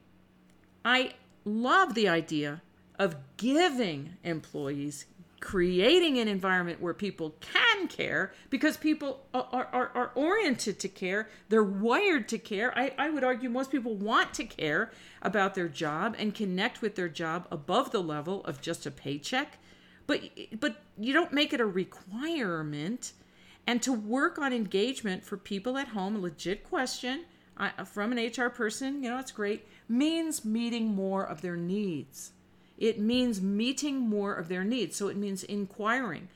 I 0.84 1.13
love 1.45 1.93
the 1.93 2.10
idea 2.10 2.62
of 2.97 3.15
giving 3.38 4.17
employees 4.23 5.05
creating 5.45 6.17
an 6.17 6.27
environment 6.27 6.81
where 6.81 6.93
people 6.95 7.36
can 7.39 7.88
care 7.88 8.34
because 8.49 8.77
people 8.77 9.27
are, 9.31 9.69
are, 9.71 9.91
are 9.93 10.12
oriented 10.15 10.79
to 10.79 10.88
care. 10.88 11.29
They're 11.49 11.63
wired 11.63 12.27
to 12.29 12.39
care. 12.39 12.75
I, 12.75 12.93
I 12.97 13.12
would 13.12 13.23
argue 13.23 13.47
most 13.47 13.71
people 13.71 13.93
want 13.93 14.34
to 14.34 14.43
care 14.43 14.91
about 15.21 15.53
their 15.53 15.67
job 15.67 16.15
and 16.17 16.34
connect 16.34 16.81
with 16.81 16.95
their 16.95 17.10
job 17.10 17.47
above 17.51 17.91
the 17.91 18.01
level 18.01 18.43
of 18.45 18.60
just 18.60 18.88
a 18.88 18.91
paycheck. 18.91 19.60
But 20.08 20.21
but 20.60 20.81
you 20.97 21.13
don't 21.13 21.31
make 21.31 21.53
it 21.53 21.62
a 21.62 21.65
requirement. 21.65 23.13
And 23.67 23.84
to 23.84 23.93
work 23.93 24.39
on 24.39 24.51
engagement 24.51 25.23
for 25.23 25.38
people 25.38 25.77
at 25.77 25.89
home, 25.89 26.15
a 26.15 26.19
legit 26.19 26.67
question 26.67 27.25
uh, 27.58 27.84
from 27.84 28.12
an 28.12 28.17
HR 28.17 28.49
person, 28.49 29.03
you 29.03 29.12
know, 29.12 29.19
it's 29.19 29.31
great, 29.31 29.67
means 29.88 30.43
meeting 30.43 30.88
more 30.88 31.23
of 31.23 31.41
their 31.41 31.55
needs. 31.55 32.31
It 32.78 33.00
means 33.00 33.42
meeting 33.42 34.00
more 34.00 34.34
of 34.34 34.48
their 34.48 34.64
needs. 34.64 34.96
So 34.96 35.08
it 35.08 35.18
means 35.18 35.44
inquiring, 35.44 36.28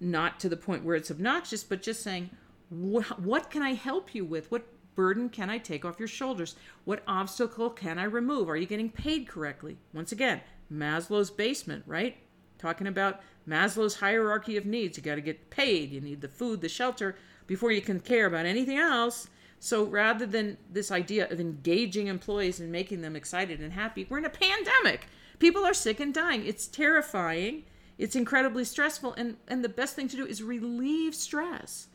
not 0.00 0.38
to 0.40 0.48
the 0.48 0.56
point 0.56 0.84
where 0.84 0.96
it's 0.96 1.10
obnoxious, 1.10 1.64
but 1.64 1.82
just 1.82 2.02
saying, 2.02 2.30
what 2.68 3.50
can 3.50 3.62
I 3.62 3.74
help 3.74 4.14
you 4.14 4.24
with? 4.24 4.50
What 4.50 4.66
burden 4.94 5.28
can 5.28 5.50
I 5.50 5.58
take 5.58 5.84
off 5.84 5.98
your 5.98 6.08
shoulders? 6.08 6.56
What 6.84 7.02
obstacle 7.06 7.70
can 7.70 7.98
I 7.98 8.04
remove? 8.04 8.48
Are 8.48 8.56
you 8.56 8.66
getting 8.66 8.90
paid 8.90 9.28
correctly? 9.28 9.76
Once 9.92 10.12
again, 10.12 10.40
Maslow's 10.72 11.30
basement, 11.30 11.84
right? 11.86 12.16
talking 12.58 12.86
about 12.86 13.20
Maslow's 13.48 13.96
hierarchy 13.96 14.56
of 14.56 14.66
needs. 14.66 14.96
You 14.96 15.02
got 15.02 15.16
to 15.16 15.20
get 15.20 15.50
paid, 15.50 15.90
you 15.90 16.00
need 16.00 16.20
the 16.20 16.28
food, 16.28 16.60
the 16.60 16.68
shelter 16.68 17.16
before 17.46 17.72
you 17.72 17.80
can 17.80 18.00
care 18.00 18.26
about 18.26 18.46
anything 18.46 18.78
else. 18.78 19.28
So 19.58 19.84
rather 19.84 20.26
than 20.26 20.58
this 20.70 20.90
idea 20.90 21.28
of 21.30 21.40
engaging 21.40 22.08
employees 22.08 22.60
and 22.60 22.70
making 22.70 23.00
them 23.00 23.16
excited 23.16 23.60
and 23.60 23.72
happy, 23.72 24.06
we're 24.08 24.18
in 24.18 24.24
a 24.24 24.30
pandemic. 24.30 25.06
People 25.38 25.66
are 25.66 25.74
sick 25.74 26.00
and 26.00 26.14
dying. 26.14 26.46
It's 26.46 26.66
terrifying. 26.66 27.64
It's 27.98 28.16
incredibly 28.16 28.64
stressful. 28.64 29.14
And, 29.14 29.36
and 29.48 29.64
the 29.64 29.68
best 29.68 29.94
thing 29.94 30.08
to 30.08 30.16
do 30.16 30.26
is 30.26 30.42
relieve 30.42 31.14
stress. 31.14 31.88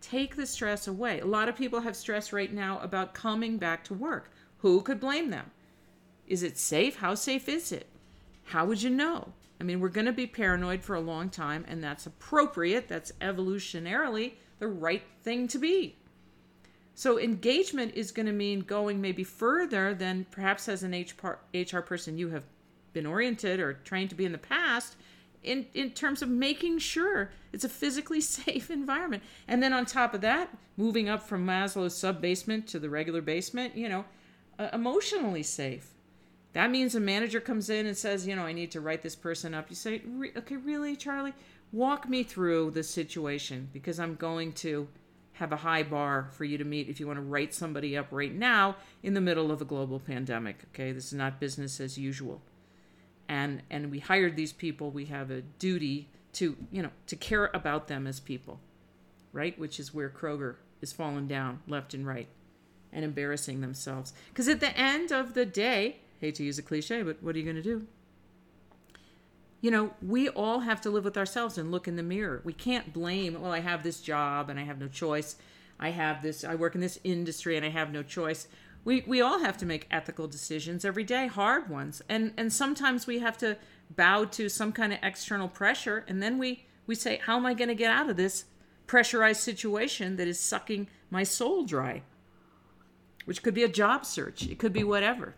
Take 0.00 0.36
the 0.36 0.46
stress 0.46 0.88
away. 0.88 1.20
A 1.20 1.26
lot 1.26 1.48
of 1.48 1.56
people 1.56 1.80
have 1.80 1.96
stress 1.96 2.32
right 2.32 2.52
now 2.52 2.80
about 2.80 3.14
coming 3.14 3.58
back 3.58 3.84
to 3.84 3.94
work. 3.94 4.30
Who 4.58 4.80
could 4.82 5.00
blame 5.00 5.30
them? 5.30 5.50
Is 6.26 6.42
it 6.42 6.58
safe? 6.58 6.96
How 6.96 7.14
safe 7.14 7.48
is 7.48 7.72
it? 7.72 7.86
How 8.44 8.64
would 8.66 8.82
you 8.82 8.90
know? 8.90 9.32
I 9.60 9.64
mean, 9.64 9.80
we're 9.80 9.88
going 9.88 10.06
to 10.06 10.12
be 10.12 10.26
paranoid 10.26 10.82
for 10.82 10.96
a 10.96 11.00
long 11.00 11.28
time, 11.28 11.64
and 11.68 11.84
that's 11.84 12.06
appropriate. 12.06 12.88
That's 12.88 13.12
evolutionarily 13.20 14.34
the 14.58 14.68
right 14.68 15.02
thing 15.22 15.48
to 15.48 15.58
be. 15.58 15.96
So, 16.94 17.18
engagement 17.18 17.94
is 17.94 18.10
going 18.10 18.26
to 18.26 18.32
mean 18.32 18.60
going 18.60 19.00
maybe 19.00 19.24
further 19.24 19.94
than 19.94 20.26
perhaps 20.30 20.68
as 20.68 20.82
an 20.82 20.92
HR 20.92 21.80
person 21.80 22.18
you 22.18 22.30
have 22.30 22.44
been 22.92 23.06
oriented 23.06 23.60
or 23.60 23.74
trained 23.74 24.10
to 24.10 24.16
be 24.16 24.24
in 24.24 24.32
the 24.32 24.38
past 24.38 24.96
in, 25.42 25.66
in 25.74 25.90
terms 25.90 26.22
of 26.22 26.28
making 26.28 26.78
sure 26.78 27.30
it's 27.52 27.64
a 27.64 27.68
physically 27.68 28.20
safe 28.20 28.70
environment. 28.70 29.22
And 29.48 29.62
then 29.62 29.72
on 29.72 29.86
top 29.86 30.14
of 30.14 30.20
that, 30.22 30.56
moving 30.76 31.08
up 31.08 31.22
from 31.22 31.46
Maslow's 31.46 31.96
sub 31.96 32.20
basement 32.20 32.66
to 32.68 32.78
the 32.78 32.90
regular 32.90 33.20
basement, 33.20 33.76
you 33.76 33.88
know, 33.88 34.04
uh, 34.58 34.68
emotionally 34.72 35.42
safe. 35.42 35.90
That 36.52 36.70
means 36.70 36.94
a 36.94 37.00
manager 37.00 37.40
comes 37.40 37.70
in 37.70 37.86
and 37.86 37.96
says, 37.96 38.26
you 38.26 38.34
know, 38.34 38.42
I 38.42 38.52
need 38.52 38.72
to 38.72 38.80
write 38.80 39.02
this 39.02 39.14
person 39.14 39.54
up. 39.54 39.70
You 39.70 39.76
say, 39.76 40.02
okay, 40.36 40.56
really, 40.56 40.96
Charlie? 40.96 41.32
Walk 41.72 42.08
me 42.08 42.24
through 42.24 42.72
the 42.72 42.82
situation 42.82 43.68
because 43.72 44.00
I'm 44.00 44.16
going 44.16 44.52
to 44.54 44.88
have 45.34 45.52
a 45.52 45.56
high 45.56 45.84
bar 45.84 46.28
for 46.32 46.44
you 46.44 46.58
to 46.58 46.64
meet 46.64 46.88
if 46.88 46.98
you 46.98 47.06
want 47.06 47.18
to 47.18 47.22
write 47.22 47.54
somebody 47.54 47.96
up 47.96 48.08
right 48.10 48.34
now 48.34 48.76
in 49.04 49.14
the 49.14 49.20
middle 49.20 49.52
of 49.52 49.62
a 49.62 49.64
global 49.64 50.00
pandemic. 50.00 50.64
Okay, 50.74 50.90
this 50.90 51.06
is 51.06 51.14
not 51.14 51.38
business 51.38 51.78
as 51.78 51.96
usual 51.96 52.42
and 53.30 53.62
and 53.70 53.90
we 53.90 54.00
hired 54.00 54.34
these 54.34 54.52
people 54.52 54.90
we 54.90 55.06
have 55.06 55.30
a 55.30 55.40
duty 55.40 56.08
to 56.32 56.56
you 56.70 56.82
know 56.82 56.90
to 57.06 57.16
care 57.16 57.48
about 57.54 57.86
them 57.88 58.06
as 58.06 58.20
people 58.20 58.60
right? 59.32 59.56
Which 59.58 59.78
is 59.78 59.94
where 59.94 60.10
kroger 60.10 60.56
is 60.80 60.92
falling 60.92 61.28
down 61.28 61.60
left 61.66 61.94
and 61.94 62.06
right 62.06 62.28
and 62.92 63.04
embarrassing 63.04 63.60
themselves. 63.60 64.12
Because 64.30 64.48
at 64.48 64.58
the 64.58 64.76
end 64.76 65.12
of 65.12 65.34
the 65.34 65.46
day 65.46 65.98
hate 66.20 66.34
to 66.34 66.44
use 66.44 66.58
a 66.58 66.62
cliche 66.62 67.02
but 67.02 67.22
what 67.22 67.34
are 67.34 67.38
you 67.38 67.44
going 67.44 67.56
to 67.56 67.62
do? 67.62 67.86
You 69.60 69.70
know 69.70 69.92
we 70.02 70.28
all 70.28 70.60
have 70.60 70.80
to 70.82 70.90
live 70.90 71.04
with 71.04 71.16
ourselves 71.16 71.56
and 71.56 71.70
look 71.70 71.86
in 71.86 71.96
the 71.96 72.02
mirror. 72.02 72.40
We 72.44 72.52
can't 72.52 72.92
blame 72.92 73.40
well 73.40 73.52
i 73.52 73.60
have 73.60 73.82
this 73.82 74.00
job 74.00 74.50
and 74.50 74.58
i 74.58 74.64
have 74.64 74.80
no 74.80 74.88
choice. 74.88 75.36
I 75.78 75.90
have 75.90 76.20
this 76.22 76.42
i 76.42 76.56
work 76.56 76.74
in 76.74 76.80
this 76.80 76.98
industry 77.04 77.56
and 77.56 77.64
i 77.64 77.70
have 77.70 77.92
no 77.92 78.02
choice 78.02 78.48
we 78.84 79.04
we 79.06 79.20
all 79.20 79.40
have 79.40 79.56
to 79.58 79.66
make 79.66 79.86
ethical 79.90 80.26
decisions 80.26 80.84
every 80.84 81.04
day 81.04 81.26
hard 81.26 81.68
ones. 81.68 82.02
And 82.08 82.32
and 82.36 82.52
sometimes 82.52 83.06
we 83.06 83.18
have 83.18 83.36
to 83.38 83.56
bow 83.90 84.24
to 84.24 84.48
some 84.48 84.72
kind 84.72 84.92
of 84.92 84.98
external 85.02 85.48
pressure 85.48 86.04
and 86.06 86.22
then 86.22 86.38
we 86.38 86.64
we 86.86 86.94
say 86.94 87.20
how 87.24 87.36
am 87.36 87.46
i 87.46 87.54
going 87.54 87.68
to 87.68 87.74
get 87.74 87.90
out 87.90 88.08
of 88.08 88.16
this 88.16 88.44
pressurized 88.86 89.40
situation 89.40 90.16
that 90.16 90.28
is 90.28 90.40
sucking 90.40 90.88
my 91.10 91.22
soul 91.22 91.64
dry? 91.64 92.02
Which 93.24 93.42
could 93.42 93.54
be 93.54 93.64
a 93.64 93.68
job 93.68 94.04
search. 94.04 94.46
It 94.46 94.58
could 94.58 94.72
be 94.72 94.82
whatever. 94.82 95.34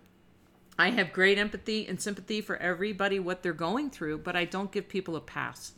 I 0.78 0.90
have 0.90 1.12
great 1.12 1.36
empathy 1.36 1.86
and 1.86 2.00
sympathy 2.00 2.40
for 2.40 2.56
everybody 2.56 3.18
what 3.18 3.42
they're 3.42 3.52
going 3.52 3.90
through 3.90 4.18
but 4.18 4.36
i 4.36 4.44
don't 4.44 4.72
give 4.72 4.88
people 4.88 5.16
a 5.16 5.20
pass 5.20 5.72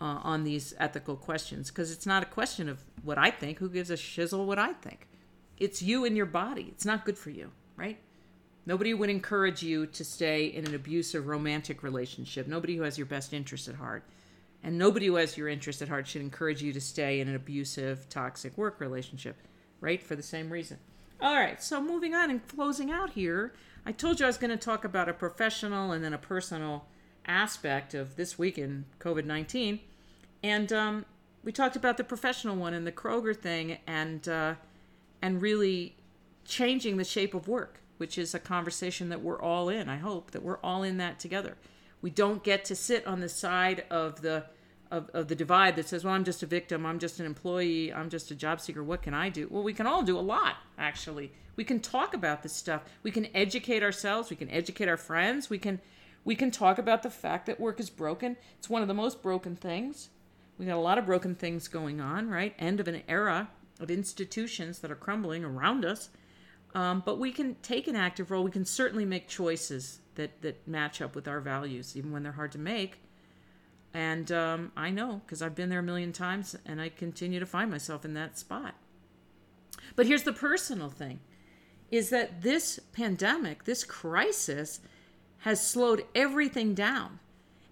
uh, 0.00 0.20
on 0.22 0.44
these 0.44 0.74
ethical 0.78 1.16
questions 1.16 1.70
because 1.70 1.90
it's 1.90 2.06
not 2.06 2.22
a 2.22 2.26
question 2.26 2.68
of 2.68 2.82
what 3.02 3.18
i 3.18 3.30
think. 3.30 3.58
Who 3.58 3.70
gives 3.70 3.90
a 3.90 3.96
shizzle 3.96 4.44
what 4.46 4.58
i 4.58 4.72
think 4.74 5.08
it's 5.62 5.80
you 5.80 6.04
and 6.04 6.16
your 6.16 6.26
body. 6.26 6.66
It's 6.72 6.84
not 6.84 7.04
good 7.04 7.16
for 7.16 7.30
you, 7.30 7.52
right? 7.76 7.96
Nobody 8.66 8.94
would 8.94 9.10
encourage 9.10 9.62
you 9.62 9.86
to 9.86 10.04
stay 10.04 10.46
in 10.46 10.66
an 10.66 10.74
abusive 10.74 11.28
romantic 11.28 11.84
relationship. 11.84 12.48
Nobody 12.48 12.76
who 12.76 12.82
has 12.82 12.98
your 12.98 13.06
best 13.06 13.32
interest 13.32 13.68
at 13.68 13.76
heart. 13.76 14.02
And 14.64 14.76
nobody 14.76 15.06
who 15.06 15.16
has 15.16 15.36
your 15.36 15.48
interest 15.48 15.80
at 15.80 15.88
heart 15.88 16.08
should 16.08 16.20
encourage 16.20 16.62
you 16.62 16.72
to 16.72 16.80
stay 16.80 17.20
in 17.20 17.28
an 17.28 17.36
abusive, 17.36 18.08
toxic 18.08 18.58
work 18.58 18.80
relationship, 18.80 19.36
right? 19.80 20.02
For 20.02 20.16
the 20.16 20.22
same 20.22 20.50
reason. 20.50 20.78
All 21.20 21.34
right, 21.34 21.62
so 21.62 21.80
moving 21.80 22.14
on 22.14 22.30
and 22.30 22.46
closing 22.48 22.90
out 22.90 23.10
here, 23.10 23.52
I 23.86 23.92
told 23.92 24.18
you 24.18 24.26
I 24.26 24.28
was 24.28 24.38
going 24.38 24.50
to 24.50 24.56
talk 24.56 24.84
about 24.84 25.08
a 25.08 25.12
professional 25.12 25.92
and 25.92 26.04
then 26.04 26.12
a 26.12 26.18
personal 26.18 26.86
aspect 27.26 27.94
of 27.94 28.16
this 28.16 28.36
week 28.36 28.58
in 28.58 28.84
COVID 28.98 29.24
19. 29.24 29.78
And 30.42 30.72
um, 30.72 31.04
we 31.44 31.52
talked 31.52 31.76
about 31.76 31.98
the 31.98 32.04
professional 32.04 32.56
one 32.56 32.74
and 32.74 32.84
the 32.84 32.92
Kroger 32.92 33.36
thing. 33.36 33.78
And, 33.86 34.28
uh, 34.28 34.54
and 35.22 35.40
really 35.40 35.96
changing 36.44 36.96
the 36.96 37.04
shape 37.04 37.32
of 37.32 37.48
work, 37.48 37.80
which 37.96 38.18
is 38.18 38.34
a 38.34 38.38
conversation 38.38 39.08
that 39.08 39.22
we're 39.22 39.40
all 39.40 39.68
in. 39.68 39.88
I 39.88 39.96
hope 39.96 40.32
that 40.32 40.42
we're 40.42 40.58
all 40.58 40.82
in 40.82 40.98
that 40.98 41.18
together. 41.18 41.56
We 42.02 42.10
don't 42.10 42.42
get 42.42 42.64
to 42.66 42.74
sit 42.74 43.06
on 43.06 43.20
the 43.20 43.28
side 43.28 43.84
of 43.90 44.20
the 44.20 44.44
of, 44.90 45.08
of 45.14 45.28
the 45.28 45.34
divide 45.34 45.76
that 45.76 45.88
says, 45.88 46.04
well, 46.04 46.12
I'm 46.12 46.22
just 46.22 46.42
a 46.42 46.46
victim, 46.46 46.84
I'm 46.84 46.98
just 46.98 47.18
an 47.18 47.24
employee, 47.24 47.90
I'm 47.90 48.10
just 48.10 48.30
a 48.30 48.34
job 48.34 48.60
seeker, 48.60 48.84
what 48.84 49.00
can 49.00 49.14
I 49.14 49.30
do? 49.30 49.48
Well, 49.50 49.62
we 49.62 49.72
can 49.72 49.86
all 49.86 50.02
do 50.02 50.18
a 50.18 50.20
lot, 50.20 50.56
actually. 50.76 51.32
We 51.56 51.64
can 51.64 51.80
talk 51.80 52.12
about 52.12 52.42
this 52.42 52.52
stuff. 52.52 52.82
We 53.02 53.10
can 53.10 53.28
educate 53.34 53.82
ourselves, 53.82 54.28
we 54.28 54.36
can 54.36 54.50
educate 54.50 54.88
our 54.88 54.98
friends, 54.98 55.48
we 55.48 55.58
can 55.58 55.80
we 56.24 56.36
can 56.36 56.50
talk 56.50 56.78
about 56.78 57.02
the 57.02 57.10
fact 57.10 57.46
that 57.46 57.58
work 57.58 57.80
is 57.80 57.90
broken. 57.90 58.36
It's 58.58 58.68
one 58.70 58.82
of 58.82 58.88
the 58.88 58.94
most 58.94 59.22
broken 59.22 59.56
things. 59.56 60.10
We 60.58 60.66
got 60.66 60.76
a 60.76 60.80
lot 60.80 60.98
of 60.98 61.06
broken 61.06 61.34
things 61.34 61.66
going 61.66 62.00
on, 62.00 62.28
right? 62.28 62.54
End 62.58 62.78
of 62.78 62.86
an 62.86 63.02
era 63.08 63.48
of 63.82 63.90
institutions 63.90 64.78
that 64.80 64.90
are 64.90 64.96
crumbling 64.96 65.44
around 65.44 65.84
us. 65.84 66.10
Um, 66.74 67.02
but 67.04 67.18
we 67.18 67.32
can 67.32 67.56
take 67.56 67.86
an 67.86 67.96
active 67.96 68.30
role. 68.30 68.44
We 68.44 68.50
can 68.50 68.64
certainly 68.64 69.04
make 69.04 69.28
choices 69.28 70.00
that, 70.14 70.40
that 70.42 70.66
match 70.66 71.02
up 71.02 71.14
with 71.14 71.28
our 71.28 71.40
values, 71.40 71.96
even 71.96 72.12
when 72.12 72.22
they're 72.22 72.32
hard 72.32 72.52
to 72.52 72.58
make. 72.58 72.98
And 73.94 74.32
um, 74.32 74.72
I 74.76 74.90
know 74.90 75.20
because 75.24 75.42
I've 75.42 75.54
been 75.54 75.68
there 75.68 75.80
a 75.80 75.82
million 75.82 76.12
times 76.12 76.56
and 76.64 76.80
I 76.80 76.88
continue 76.88 77.40
to 77.40 77.46
find 77.46 77.70
myself 77.70 78.04
in 78.04 78.14
that 78.14 78.38
spot. 78.38 78.74
But 79.96 80.06
here's 80.06 80.22
the 80.22 80.32
personal 80.32 80.88
thing 80.88 81.20
is 81.90 82.08
that 82.08 82.40
this 82.40 82.80
pandemic, 82.92 83.64
this 83.64 83.84
crisis, 83.84 84.80
has 85.40 85.66
slowed 85.66 86.04
everything 86.14 86.74
down. 86.74 87.18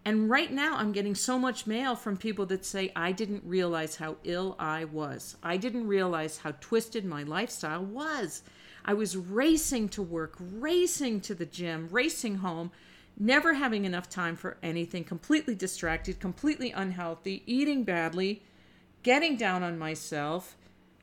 And 0.04 0.30
right 0.30 0.50
now, 0.50 0.76
I'm 0.76 0.92
getting 0.92 1.14
so 1.14 1.38
much 1.38 1.66
mail 1.66 1.94
from 1.94 2.16
people 2.16 2.46
that 2.46 2.64
say, 2.64 2.90
I 2.96 3.12
didn't 3.12 3.42
realize 3.44 3.96
how 3.96 4.16
ill 4.24 4.56
I 4.58 4.84
was. 4.84 5.36
I 5.42 5.58
didn't 5.58 5.86
realize 5.86 6.38
how 6.38 6.52
twisted 6.60 7.04
my 7.04 7.22
lifestyle 7.22 7.84
was. 7.84 8.42
I 8.84 8.94
was 8.94 9.16
racing 9.16 9.90
to 9.90 10.02
work, 10.02 10.36
racing 10.40 11.20
to 11.22 11.34
the 11.34 11.44
gym, 11.44 11.88
racing 11.90 12.36
home, 12.36 12.70
never 13.18 13.54
having 13.54 13.84
enough 13.84 14.08
time 14.08 14.36
for 14.36 14.56
anything, 14.62 15.04
completely 15.04 15.54
distracted, 15.54 16.18
completely 16.18 16.72
unhealthy, 16.72 17.42
eating 17.44 17.84
badly, 17.84 18.42
getting 19.02 19.36
down 19.36 19.62
on 19.62 19.78
myself, 19.78 20.56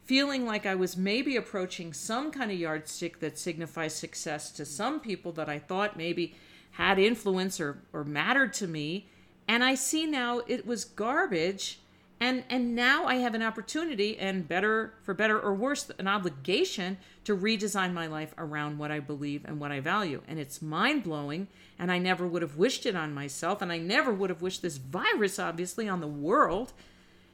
feeling 0.05 0.43
like 0.45 0.65
I 0.65 0.73
was 0.73 0.97
maybe 0.97 1.35
approaching 1.35 1.93
some 1.93 2.31
kind 2.31 2.49
of 2.49 2.57
yardstick 2.57 3.19
that 3.19 3.37
signifies 3.37 3.93
success 3.93 4.51
to 4.53 4.65
some 4.65 4.99
people 4.99 5.31
that 5.33 5.49
I 5.49 5.59
thought 5.59 5.97
maybe 5.97 6.33
had 6.77 6.99
influence 6.99 7.59
or, 7.59 7.79
or 7.91 8.03
mattered 8.03 8.53
to 8.53 8.67
me 8.67 9.07
and 9.47 9.63
i 9.63 9.73
see 9.73 10.05
now 10.05 10.41
it 10.47 10.65
was 10.65 10.85
garbage 10.85 11.79
and 12.19 12.43
and 12.51 12.75
now 12.75 13.05
i 13.05 13.15
have 13.15 13.33
an 13.33 13.41
opportunity 13.41 14.17
and 14.19 14.47
better 14.47 14.93
for 15.01 15.15
better 15.15 15.39
or 15.39 15.55
worse 15.55 15.89
an 15.97 16.07
obligation 16.07 16.95
to 17.23 17.35
redesign 17.35 17.93
my 17.93 18.05
life 18.05 18.31
around 18.37 18.77
what 18.77 18.91
i 18.91 18.99
believe 18.99 19.43
and 19.45 19.59
what 19.59 19.71
i 19.71 19.79
value. 19.79 20.21
And 20.27 20.39
it's 20.39 20.61
mind-blowing 20.61 21.47
and 21.79 21.91
i 21.91 21.97
never 21.97 22.27
would 22.27 22.43
have 22.43 22.57
wished 22.57 22.85
it 22.85 22.95
on 22.95 23.11
myself 23.11 23.61
and 23.61 23.71
i 23.71 23.79
never 23.79 24.13
would 24.13 24.29
have 24.29 24.43
wished 24.43 24.61
this 24.61 24.77
virus 24.77 25.39
obviously 25.39 25.89
on 25.89 25.99
the 25.99 26.07
world. 26.07 26.73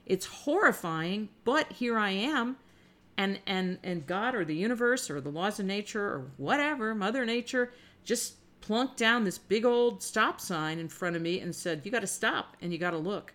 It's 0.06 0.26
horrifying 0.26 1.30
but 1.44 1.72
here 1.74 1.98
i 1.98 2.12
am 2.12 2.56
and 3.18 3.40
and 3.46 3.78
and 3.84 4.08
god 4.08 4.36
or 4.36 4.46
the 4.46 4.56
universe 4.56 5.10
or 5.10 5.20
the 5.20 5.30
laws 5.30 5.60
of 5.60 5.66
nature 5.66 6.06
or 6.06 6.32
whatever 6.38 6.96
mother 6.96 7.26
nature 7.26 7.72
just 8.04 8.36
plunked 8.64 8.96
down 8.96 9.26
this 9.26 9.38
big 9.38 9.66
old 9.66 10.02
stop 10.02 10.40
sign 10.40 10.80
in 10.80 10.88
front 10.88 11.18
of 11.18 11.22
me 11.22 11.42
and 11.42 11.54
said, 11.54 11.82
You 11.84 11.92
got 11.92 12.00
to 12.00 12.08
stop 12.08 12.56
and 12.62 12.72
you 12.72 12.80
got 12.80 12.92
to 12.92 12.98
look. 12.98 13.34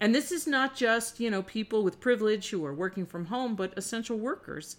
And 0.00 0.14
this 0.14 0.32
is 0.32 0.46
not 0.46 0.74
just, 0.74 1.20
you 1.20 1.30
know, 1.30 1.42
people 1.42 1.82
with 1.82 2.00
privilege 2.00 2.48
who 2.48 2.64
are 2.64 2.72
working 2.72 3.04
from 3.04 3.26
home, 3.26 3.56
but 3.56 3.74
essential 3.76 4.18
workers 4.18 4.76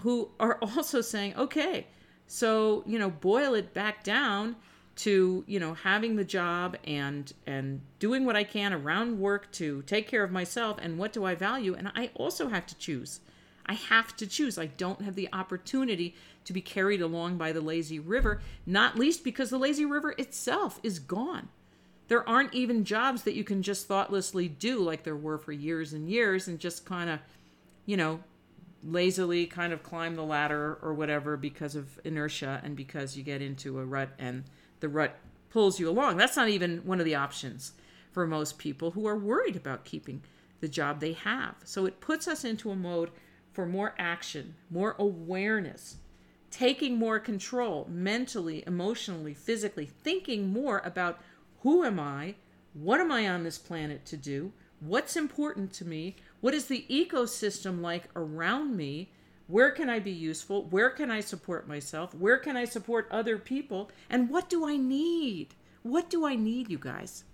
who 0.00 0.30
are 0.40 0.58
also 0.62 1.00
saying, 1.00 1.36
okay, 1.36 1.86
so, 2.26 2.82
you 2.84 2.98
know, 2.98 3.10
boil 3.10 3.54
it 3.54 3.72
back 3.72 4.02
down 4.02 4.56
to, 4.96 5.44
you 5.46 5.60
know, 5.60 5.74
having 5.74 6.16
the 6.16 6.24
job 6.24 6.76
and 6.84 7.32
and 7.46 7.80
doing 8.00 8.26
what 8.26 8.34
I 8.34 8.42
can 8.42 8.72
around 8.72 9.20
work 9.20 9.52
to 9.52 9.82
take 9.82 10.08
care 10.08 10.24
of 10.24 10.32
myself 10.32 10.78
and 10.82 10.98
what 10.98 11.12
do 11.12 11.24
I 11.24 11.36
value? 11.36 11.74
And 11.74 11.92
I 11.94 12.10
also 12.14 12.48
have 12.48 12.66
to 12.66 12.76
choose. 12.76 13.20
I 13.66 13.74
have 13.74 14.16
to 14.16 14.26
choose. 14.26 14.58
I 14.58 14.66
don't 14.66 15.02
have 15.02 15.14
the 15.14 15.28
opportunity 15.32 16.14
to 16.44 16.52
be 16.52 16.60
carried 16.60 17.00
along 17.00 17.36
by 17.38 17.52
the 17.52 17.60
lazy 17.60 17.98
river, 17.98 18.40
not 18.66 18.98
least 18.98 19.22
because 19.22 19.50
the 19.50 19.58
lazy 19.58 19.84
river 19.84 20.14
itself 20.18 20.80
is 20.82 20.98
gone. 20.98 21.48
there 22.08 22.28
aren't 22.28 22.52
even 22.52 22.84
jobs 22.84 23.22
that 23.22 23.34
you 23.34 23.42
can 23.42 23.62
just 23.62 23.86
thoughtlessly 23.86 24.46
do 24.46 24.80
like 24.80 25.02
there 25.02 25.16
were 25.16 25.38
for 25.38 25.52
years 25.52 25.94
and 25.94 26.10
years 26.10 26.46
and 26.46 26.58
just 26.58 26.84
kind 26.84 27.08
of, 27.08 27.18
you 27.86 27.96
know, 27.96 28.20
lazily 28.84 29.46
kind 29.46 29.72
of 29.72 29.82
climb 29.82 30.14
the 30.14 30.22
ladder 30.22 30.78
or 30.82 30.92
whatever 30.92 31.38
because 31.38 31.74
of 31.74 31.98
inertia 32.04 32.60
and 32.64 32.76
because 32.76 33.16
you 33.16 33.22
get 33.22 33.40
into 33.40 33.78
a 33.78 33.84
rut 33.84 34.10
and 34.18 34.44
the 34.80 34.88
rut 34.90 35.16
pulls 35.48 35.80
you 35.80 35.88
along. 35.88 36.18
That's 36.18 36.36
not 36.36 36.50
even 36.50 36.78
one 36.84 36.98
of 36.98 37.06
the 37.06 37.14
options 37.14 37.72
for 38.10 38.26
most 38.26 38.58
people 38.58 38.90
who 38.90 39.06
are 39.06 39.16
worried 39.16 39.56
about 39.56 39.84
keeping 39.86 40.22
the 40.60 40.68
job 40.68 41.00
they 41.00 41.14
have. 41.14 41.54
So 41.64 41.86
it 41.86 42.00
puts 42.00 42.28
us 42.28 42.44
into 42.44 42.70
a 42.70 42.76
mode 42.76 43.10
for 43.52 43.66
more 43.66 43.94
action, 43.98 44.54
more 44.70 44.96
awareness, 44.98 45.96
taking 46.50 46.96
more 46.96 47.18
control 47.18 47.86
mentally, 47.90 48.62
emotionally, 48.66 49.34
physically, 49.34 49.86
thinking 49.86 50.52
more 50.52 50.80
about 50.84 51.20
who 51.60 51.84
am 51.84 52.00
I? 52.00 52.34
What 52.74 53.00
am 53.00 53.12
I 53.12 53.28
on 53.28 53.44
this 53.44 53.58
planet 53.58 54.04
to 54.06 54.16
do? 54.16 54.52
What's 54.80 55.16
important 55.16 55.72
to 55.74 55.84
me? 55.84 56.16
What 56.40 56.54
is 56.54 56.66
the 56.66 56.84
ecosystem 56.90 57.80
like 57.80 58.08
around 58.16 58.76
me? 58.76 59.12
Where 59.46 59.70
can 59.70 59.88
I 59.88 59.98
be 59.98 60.10
useful? 60.10 60.64
Where 60.64 60.90
can 60.90 61.10
I 61.10 61.20
support 61.20 61.68
myself? 61.68 62.14
Where 62.14 62.38
can 62.38 62.56
I 62.56 62.64
support 62.64 63.06
other 63.10 63.38
people? 63.38 63.90
And 64.08 64.28
what 64.28 64.48
do 64.48 64.66
I 64.66 64.76
need? 64.76 65.54
What 65.82 66.08
do 66.08 66.26
I 66.26 66.34
need, 66.34 66.70
you 66.70 66.78
guys? 66.78 67.24